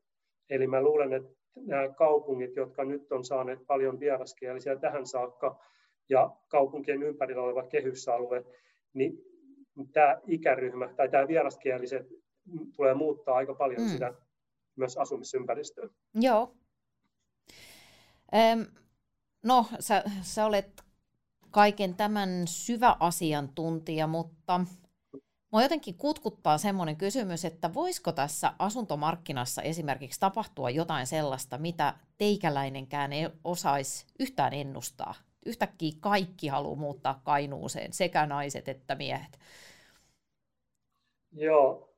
Eli 0.50 0.66
mä 0.66 0.82
luulen, 0.82 1.12
että 1.12 1.30
nämä 1.56 1.88
kaupungit, 1.88 2.56
jotka 2.56 2.84
nyt 2.84 3.12
on 3.12 3.24
saaneet 3.24 3.66
paljon 3.66 4.00
vieraskielisiä 4.00 4.76
tähän 4.76 5.06
saakka, 5.06 5.60
ja 6.08 6.36
kaupunkien 6.48 7.02
ympärillä 7.02 7.42
oleva 7.42 7.62
kehysalue, 7.62 8.44
niin 8.92 9.18
tämä 9.92 10.20
ikäryhmä 10.26 10.94
tai 10.96 11.08
tämä 11.08 11.28
vieraskieliset 11.28 12.06
tulee 12.76 12.94
muuttaa 12.94 13.34
aika 13.34 13.54
paljon 13.54 13.82
mm. 13.82 13.88
sitä 13.88 14.14
myös 14.76 14.96
asumisympäristöä. 14.96 15.88
Joo. 16.14 16.54
Öm, 18.34 18.66
no, 19.44 19.66
sä, 19.80 20.04
sä 20.22 20.46
olet 20.46 20.82
kaiken 21.50 21.94
tämän 21.94 22.42
syvä 22.46 22.96
asiantuntija, 23.00 24.06
mutta 24.06 24.60
Mua 25.52 25.62
jotenkin 25.62 25.94
kutkuttaa 25.94 26.58
semmoinen 26.58 26.96
kysymys, 26.96 27.44
että 27.44 27.74
voisiko 27.74 28.12
tässä 28.12 28.52
asuntomarkkinassa 28.58 29.62
esimerkiksi 29.62 30.20
tapahtua 30.20 30.70
jotain 30.70 31.06
sellaista, 31.06 31.58
mitä 31.58 31.94
teikäläinenkään 32.18 33.12
ei 33.12 33.28
osaisi 33.44 34.06
yhtään 34.20 34.52
ennustaa. 34.52 35.14
Yhtäkkiä 35.46 35.92
kaikki 36.00 36.48
haluaa 36.48 36.76
muuttaa 36.76 37.20
Kainuuseen, 37.24 37.92
sekä 37.92 38.26
naiset 38.26 38.68
että 38.68 38.94
miehet. 38.94 39.38
Joo, 41.32 41.90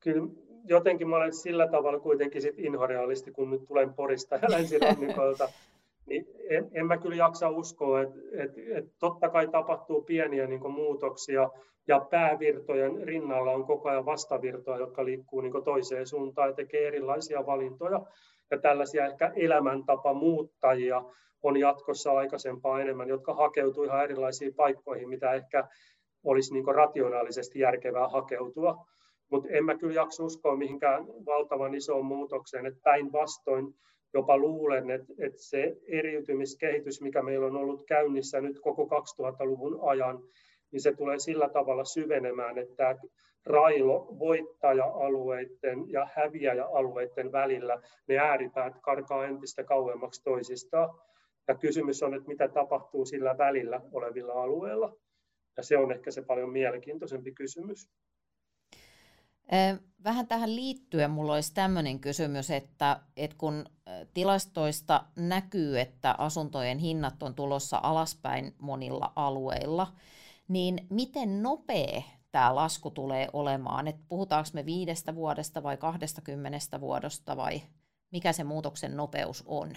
kyllä 0.00 0.28
jotenkin 0.64 1.08
mä 1.08 1.16
olen 1.16 1.34
sillä 1.34 1.68
tavalla 1.68 2.00
kuitenkin 2.00 2.42
sit 2.42 2.58
inhorealisti, 2.58 3.32
kun 3.32 3.50
nyt 3.50 3.66
tulen 3.68 3.94
Porista 3.94 4.36
ja 4.36 4.50
länsirannikolta, 4.56 5.48
niin 6.06 6.26
en, 6.50 6.70
en 6.74 6.86
mä 6.86 6.98
kyllä 6.98 7.16
jaksa 7.16 7.48
uskoa, 7.48 8.02
että 8.02 8.18
et, 8.32 8.50
et 8.76 8.84
totta 8.98 9.28
kai 9.28 9.48
tapahtuu 9.48 10.02
pieniä 10.02 10.46
niin 10.46 10.72
muutoksia, 10.72 11.50
ja 11.88 12.00
päävirtojen 12.10 13.02
rinnalla 13.02 13.52
on 13.52 13.66
koko 13.66 13.88
ajan 13.88 14.06
vastavirtoja, 14.06 14.78
jotka 14.78 15.04
liikkuu 15.04 15.40
niin 15.40 15.64
toiseen 15.64 16.06
suuntaan 16.06 16.48
ja 16.48 16.54
tekee 16.54 16.88
erilaisia 16.88 17.46
valintoja. 17.46 18.00
Ja 18.50 18.58
tällaisia 18.58 19.06
ehkä 19.06 19.32
elämäntapamuuttajia 19.36 21.02
on 21.42 21.56
jatkossa 21.56 22.12
aikaisempaa 22.12 22.80
enemmän, 22.80 23.08
jotka 23.08 23.34
hakeutuu 23.34 23.84
ihan 23.84 24.04
erilaisiin 24.04 24.54
paikkoihin, 24.54 25.08
mitä 25.08 25.32
ehkä 25.32 25.68
olisi 26.24 26.54
niin 26.54 26.74
rationaalisesti 26.74 27.58
järkevää 27.58 28.08
hakeutua. 28.08 28.86
Mutta 29.30 29.48
en 29.50 29.64
mä 29.64 29.78
kyllä 29.78 29.94
jaksa 29.94 30.24
uskoa 30.24 30.56
mihinkään 30.56 31.06
valtavan 31.06 31.74
isoon 31.74 32.04
muutokseen, 32.04 32.66
että 32.66 32.80
päinvastoin 32.84 33.74
jopa 34.14 34.38
luulen, 34.38 34.90
että, 34.90 35.12
että 35.18 35.42
se 35.42 35.76
eriytymiskehitys, 35.86 37.00
mikä 37.00 37.22
meillä 37.22 37.46
on 37.46 37.56
ollut 37.56 37.86
käynnissä 37.86 38.40
nyt 38.40 38.60
koko 38.60 38.84
2000-luvun 38.84 39.78
ajan, 39.82 40.22
niin 40.72 40.80
se 40.80 40.92
tulee 40.92 41.18
sillä 41.18 41.48
tavalla 41.48 41.84
syvenemään, 41.84 42.58
että 42.58 42.96
railo 43.46 44.16
voittaja-alueiden 44.18 45.92
ja 45.92 46.08
häviäjä-alueiden 46.14 47.32
välillä 47.32 47.82
ne 48.08 48.18
ääripäät 48.18 48.74
karkaa 48.82 49.26
entistä 49.26 49.64
kauemmaksi 49.64 50.22
toisistaan. 50.24 50.98
Ja 51.48 51.54
kysymys 51.54 52.02
on, 52.02 52.14
että 52.14 52.28
mitä 52.28 52.48
tapahtuu 52.48 53.04
sillä 53.04 53.38
välillä 53.38 53.80
olevilla 53.92 54.32
alueilla. 54.32 54.96
Ja 55.56 55.62
se 55.62 55.78
on 55.78 55.92
ehkä 55.92 56.10
se 56.10 56.22
paljon 56.22 56.50
mielenkiintoisempi 56.50 57.32
kysymys. 57.32 57.90
Vähän 60.04 60.26
tähän 60.26 60.56
liittyen 60.56 61.10
mulla 61.10 61.34
olisi 61.34 61.54
tämmöinen 61.54 62.00
kysymys, 62.00 62.50
että, 62.50 63.00
että 63.16 63.36
kun 63.38 63.64
tilastoista 64.14 65.04
näkyy, 65.16 65.80
että 65.80 66.14
asuntojen 66.18 66.78
hinnat 66.78 67.22
on 67.22 67.34
tulossa 67.34 67.80
alaspäin 67.82 68.54
monilla 68.58 69.12
alueilla, 69.16 69.92
niin 70.48 70.86
miten 70.90 71.42
nopea 71.42 72.02
tämä 72.32 72.54
lasku 72.54 72.90
tulee 72.90 73.28
olemaan? 73.32 73.88
Et 73.88 73.96
puhutaanko 74.08 74.50
me 74.52 74.66
viidestä 74.66 75.14
vuodesta 75.14 75.62
vai 75.62 75.76
kahdesta 75.76 76.22
vuodesta 76.80 77.36
vai 77.36 77.62
mikä 78.10 78.32
se 78.32 78.44
muutoksen 78.44 78.96
nopeus 78.96 79.42
on? 79.46 79.72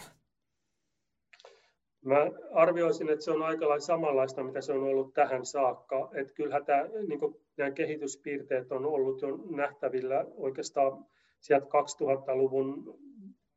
Mä 2.06 2.32
arvioisin, 2.53 3.10
että 3.10 3.26
se 3.26 3.32
on 3.32 3.43
aika 3.43 3.70
lailla 3.70 3.86
samanlaista, 3.86 4.43
mitä 4.43 4.62
se 4.62 4.74
on 4.74 4.84
ollut 4.84 5.14
tähän 5.14 5.45
saakka. 5.45 6.10
Että 6.14 6.34
kyllähän 6.34 6.66
tämä, 6.66 6.84
niin 7.08 7.20
nämä 7.58 7.72
kehityspiirteet 7.72 8.72
on 8.72 8.86
ollut 8.86 9.22
jo 9.22 9.28
nähtävillä 9.49 10.26
oikeastaan 10.38 11.06
sieltä 11.39 11.66
2000-luvun, 11.66 12.99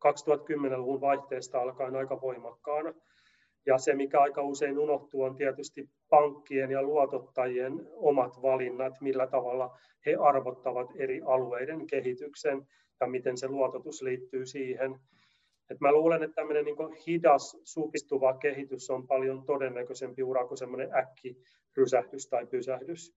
2010-luvun 0.06 1.00
vaihteesta 1.00 1.60
alkaen 1.60 1.96
aika 1.96 2.20
voimakkaana. 2.20 2.94
Ja 3.66 3.78
se, 3.78 3.94
mikä 3.94 4.20
aika 4.20 4.42
usein 4.42 4.78
unohtuu, 4.78 5.22
on 5.22 5.36
tietysti 5.36 5.90
pankkien 6.08 6.70
ja 6.70 6.82
luotottajien 6.82 7.88
omat 7.92 8.42
valinnat, 8.42 9.00
millä 9.00 9.26
tavalla 9.26 9.78
he 10.06 10.16
arvottavat 10.20 10.90
eri 10.96 11.20
alueiden 11.24 11.86
kehityksen 11.86 12.68
ja 13.00 13.06
miten 13.06 13.36
se 13.36 13.48
luototus 13.48 14.02
liittyy 14.02 14.46
siihen. 14.46 15.00
Et 15.70 15.80
mä 15.80 15.92
luulen, 15.92 16.22
että 16.22 16.34
tämmöinen 16.34 16.64
niin 16.64 16.76
hidas, 17.06 17.56
supistuva 17.64 18.38
kehitys 18.38 18.90
on 18.90 19.06
paljon 19.06 19.44
todennäköisempi 19.46 20.22
ura 20.22 20.46
kuin 20.46 20.58
semmoinen 20.58 20.94
äkki 20.94 21.42
rysähdys 21.76 22.28
tai 22.28 22.46
pysähdys. 22.46 23.14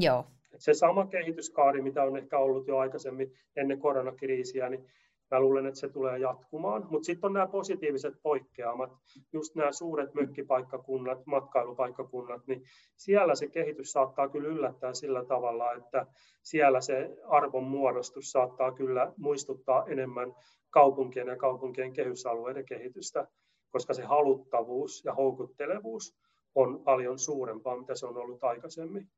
Joo. 0.00 0.26
Et 0.54 0.60
se 0.60 0.74
sama 0.74 1.06
kehityskaari, 1.06 1.82
mitä 1.82 2.02
on 2.02 2.16
ehkä 2.16 2.38
ollut 2.38 2.66
jo 2.66 2.78
aikaisemmin 2.78 3.32
ennen 3.56 3.78
koronakriisiä, 3.78 4.68
niin 4.68 4.86
Mä 5.30 5.40
luulen, 5.40 5.66
että 5.66 5.80
se 5.80 5.88
tulee 5.88 6.18
jatkumaan. 6.18 6.86
Mutta 6.90 7.06
sitten 7.06 7.28
on 7.28 7.32
nämä 7.32 7.46
positiiviset 7.46 8.14
poikkeamat, 8.22 8.90
just 9.32 9.54
nämä 9.54 9.72
suuret 9.72 10.14
mökkipaikkakunnat, 10.14 11.26
matkailupaikkakunnat, 11.26 12.46
niin 12.46 12.62
siellä 12.96 13.34
se 13.34 13.46
kehitys 13.46 13.92
saattaa 13.92 14.28
kyllä 14.28 14.48
yllättää 14.48 14.94
sillä 14.94 15.24
tavalla, 15.24 15.72
että 15.72 16.06
siellä 16.42 16.80
se 16.80 17.10
arvon 17.28 17.64
muodostus 17.64 18.30
saattaa 18.30 18.72
kyllä 18.72 19.12
muistuttaa 19.16 19.86
enemmän 19.86 20.34
kaupunkien 20.70 21.26
ja 21.26 21.36
kaupunkien 21.36 21.92
kehysalueiden 21.92 22.66
kehitystä, 22.66 23.26
koska 23.70 23.94
se 23.94 24.02
haluttavuus 24.04 25.04
ja 25.04 25.14
houkuttelevuus 25.14 26.16
on 26.54 26.80
paljon 26.84 27.18
suurempaa, 27.18 27.76
mitä 27.76 27.94
se 27.94 28.06
on 28.06 28.16
ollut 28.16 28.44
aikaisemmin. 28.44 29.08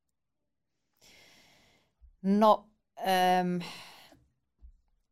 No, 2.23 2.65
ähm, 2.99 3.59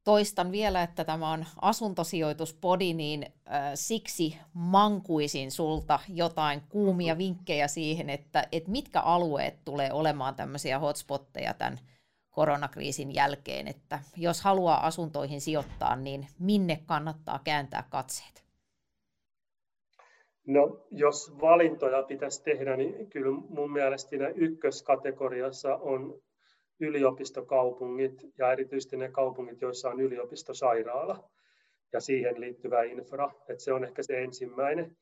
toistan 0.05 0.53
vielä, 0.53 0.83
että 0.83 1.05
tämä 1.05 1.31
on 1.31 1.45
asuntosijoituspodi, 1.61 2.95
niin 2.95 3.23
äh, 3.23 3.71
siksi 3.75 4.39
mankuisin 4.55 5.51
sulta 5.51 5.99
jotain 6.09 6.63
kuumia 6.69 7.19
vinkkejä 7.19 7.69
siihen, 7.69 8.11
että, 8.11 8.49
että 8.53 8.71
mitkä 8.71 9.01
alueet 9.01 9.55
tulee 9.65 9.93
olemaan 9.93 10.35
tämmöisiä 10.35 10.79
hotspotteja 10.79 11.55
tämän 11.55 11.79
koronakriisin 12.31 13.15
jälkeen, 13.15 13.69
että 13.69 13.99
jos 14.17 14.43
haluaa 14.43 14.87
asuntoihin 14.87 15.41
sijoittaa, 15.41 15.97
niin 15.97 16.27
minne 16.39 16.81
kannattaa 16.87 17.41
kääntää 17.45 17.85
katseet? 17.91 18.45
No, 20.47 20.87
jos 20.91 21.41
valintoja 21.41 22.03
pitäisi 22.03 22.43
tehdä, 22.43 22.77
niin 22.77 23.11
kyllä 23.11 23.41
mun 23.49 23.73
mielestä 23.73 24.17
ykköskategoriassa 24.35 25.77
on 25.77 26.23
yliopistokaupungit 26.85 28.27
ja 28.39 28.53
erityisesti 28.53 28.97
ne 28.97 29.11
kaupungit, 29.11 29.61
joissa 29.61 29.91
on 29.91 30.01
yliopistosairaala 30.01 31.31
ja 31.93 32.01
siihen 32.01 32.41
liittyvä 32.41 32.83
infra. 32.83 33.31
Että 33.49 33.65
se 33.65 33.73
on 33.73 33.85
ehkä 33.85 34.03
se 34.03 34.23
ensimmäinen. 34.23 34.97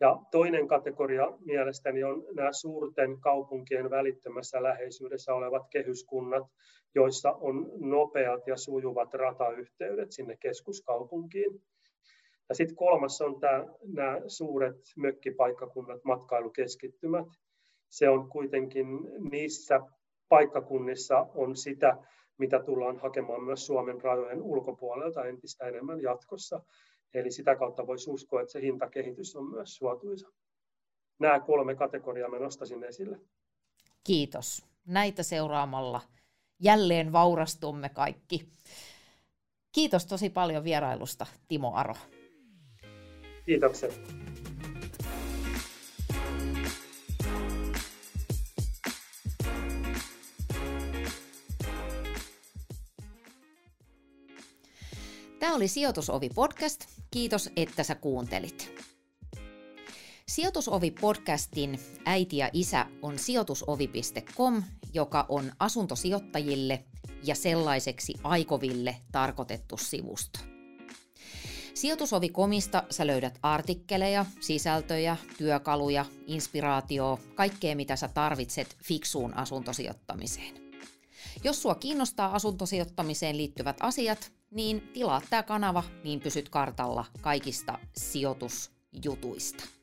Ja 0.00 0.18
toinen 0.30 0.68
kategoria 0.68 1.32
mielestäni 1.44 2.04
on 2.04 2.24
nämä 2.34 2.52
suurten 2.52 3.20
kaupunkien 3.20 3.90
välittömässä 3.90 4.62
läheisyydessä 4.62 5.34
olevat 5.34 5.68
kehyskunnat, 5.70 6.46
joissa 6.94 7.32
on 7.32 7.72
nopeat 7.78 8.46
ja 8.46 8.56
sujuvat 8.56 9.14
ratayhteydet 9.14 10.12
sinne 10.12 10.36
keskuskaupunkiin. 10.40 11.62
Ja 12.48 12.54
sitten 12.54 12.76
kolmas 12.76 13.20
on 13.20 13.40
tämä, 13.40 13.66
nämä 13.94 14.20
suuret 14.26 14.76
mökkipaikkakunnat, 14.96 16.04
matkailukeskittymät. 16.04 17.26
Se 17.88 18.08
on 18.08 18.28
kuitenkin 18.28 18.86
niissä 19.30 19.80
paikkakunnissa 20.28 21.26
on 21.34 21.56
sitä, 21.56 21.96
mitä 22.38 22.62
tullaan 22.62 22.98
hakemaan 22.98 23.44
myös 23.44 23.66
Suomen 23.66 24.00
rajojen 24.02 24.42
ulkopuolelta 24.42 25.24
entistä 25.24 25.66
enemmän 25.66 26.02
jatkossa. 26.02 26.62
Eli 27.14 27.30
sitä 27.30 27.56
kautta 27.56 27.86
voisi 27.86 28.10
uskoa, 28.10 28.40
että 28.40 28.52
se 28.52 28.60
hintakehitys 28.60 29.36
on 29.36 29.50
myös 29.50 29.74
suotuisa. 29.74 30.28
Nämä 31.18 31.40
kolme 31.40 31.74
kategoriaa 31.74 32.30
mä 32.30 32.38
nostasin 32.38 32.84
esille. 32.84 33.20
Kiitos. 34.04 34.64
Näitä 34.86 35.22
seuraamalla 35.22 36.00
jälleen 36.60 37.12
vaurastumme 37.12 37.88
kaikki. 37.88 38.48
Kiitos 39.72 40.06
tosi 40.06 40.30
paljon 40.30 40.64
vierailusta, 40.64 41.26
Timo 41.48 41.72
Aro. 41.74 41.94
Kiitokset. 43.46 44.00
Tämä 55.38 55.54
oli 55.54 55.68
Sijoitusovi-podcast. 55.68 56.86
Kiitos, 57.10 57.50
että 57.56 57.82
sä 57.82 57.94
kuuntelit. 57.94 58.72
Sijoitusovi-podcastin 60.30 61.80
äiti 62.04 62.36
ja 62.36 62.50
isä 62.52 62.86
on 63.02 63.18
sijoitusovi.com, 63.18 64.62
joka 64.94 65.26
on 65.28 65.52
asuntosijoittajille 65.58 66.84
ja 67.24 67.34
sellaiseksi 67.34 68.14
aikoville 68.22 68.96
tarkoitettu 69.12 69.76
sivusto. 69.76 70.40
Sijoitusovi.comista 71.74 72.82
sä 72.90 73.06
löydät 73.06 73.38
artikkeleja, 73.42 74.26
sisältöjä, 74.40 75.16
työkaluja, 75.38 76.04
inspiraatioa, 76.26 77.18
kaikkea 77.34 77.76
mitä 77.76 77.96
sä 77.96 78.08
tarvitset 78.08 78.76
fiksuun 78.84 79.34
asuntosijoittamiseen. 79.34 80.54
Jos 81.44 81.62
sua 81.62 81.74
kiinnostaa 81.74 82.34
asuntosijoittamiseen 82.34 83.36
liittyvät 83.36 83.76
asiat, 83.80 84.32
niin 84.50 84.88
tilaa 84.92 85.22
tämä 85.30 85.42
kanava, 85.42 85.82
niin 86.04 86.20
pysyt 86.20 86.48
kartalla 86.48 87.04
kaikista 87.20 87.78
sijoitusjutuista. 87.96 89.75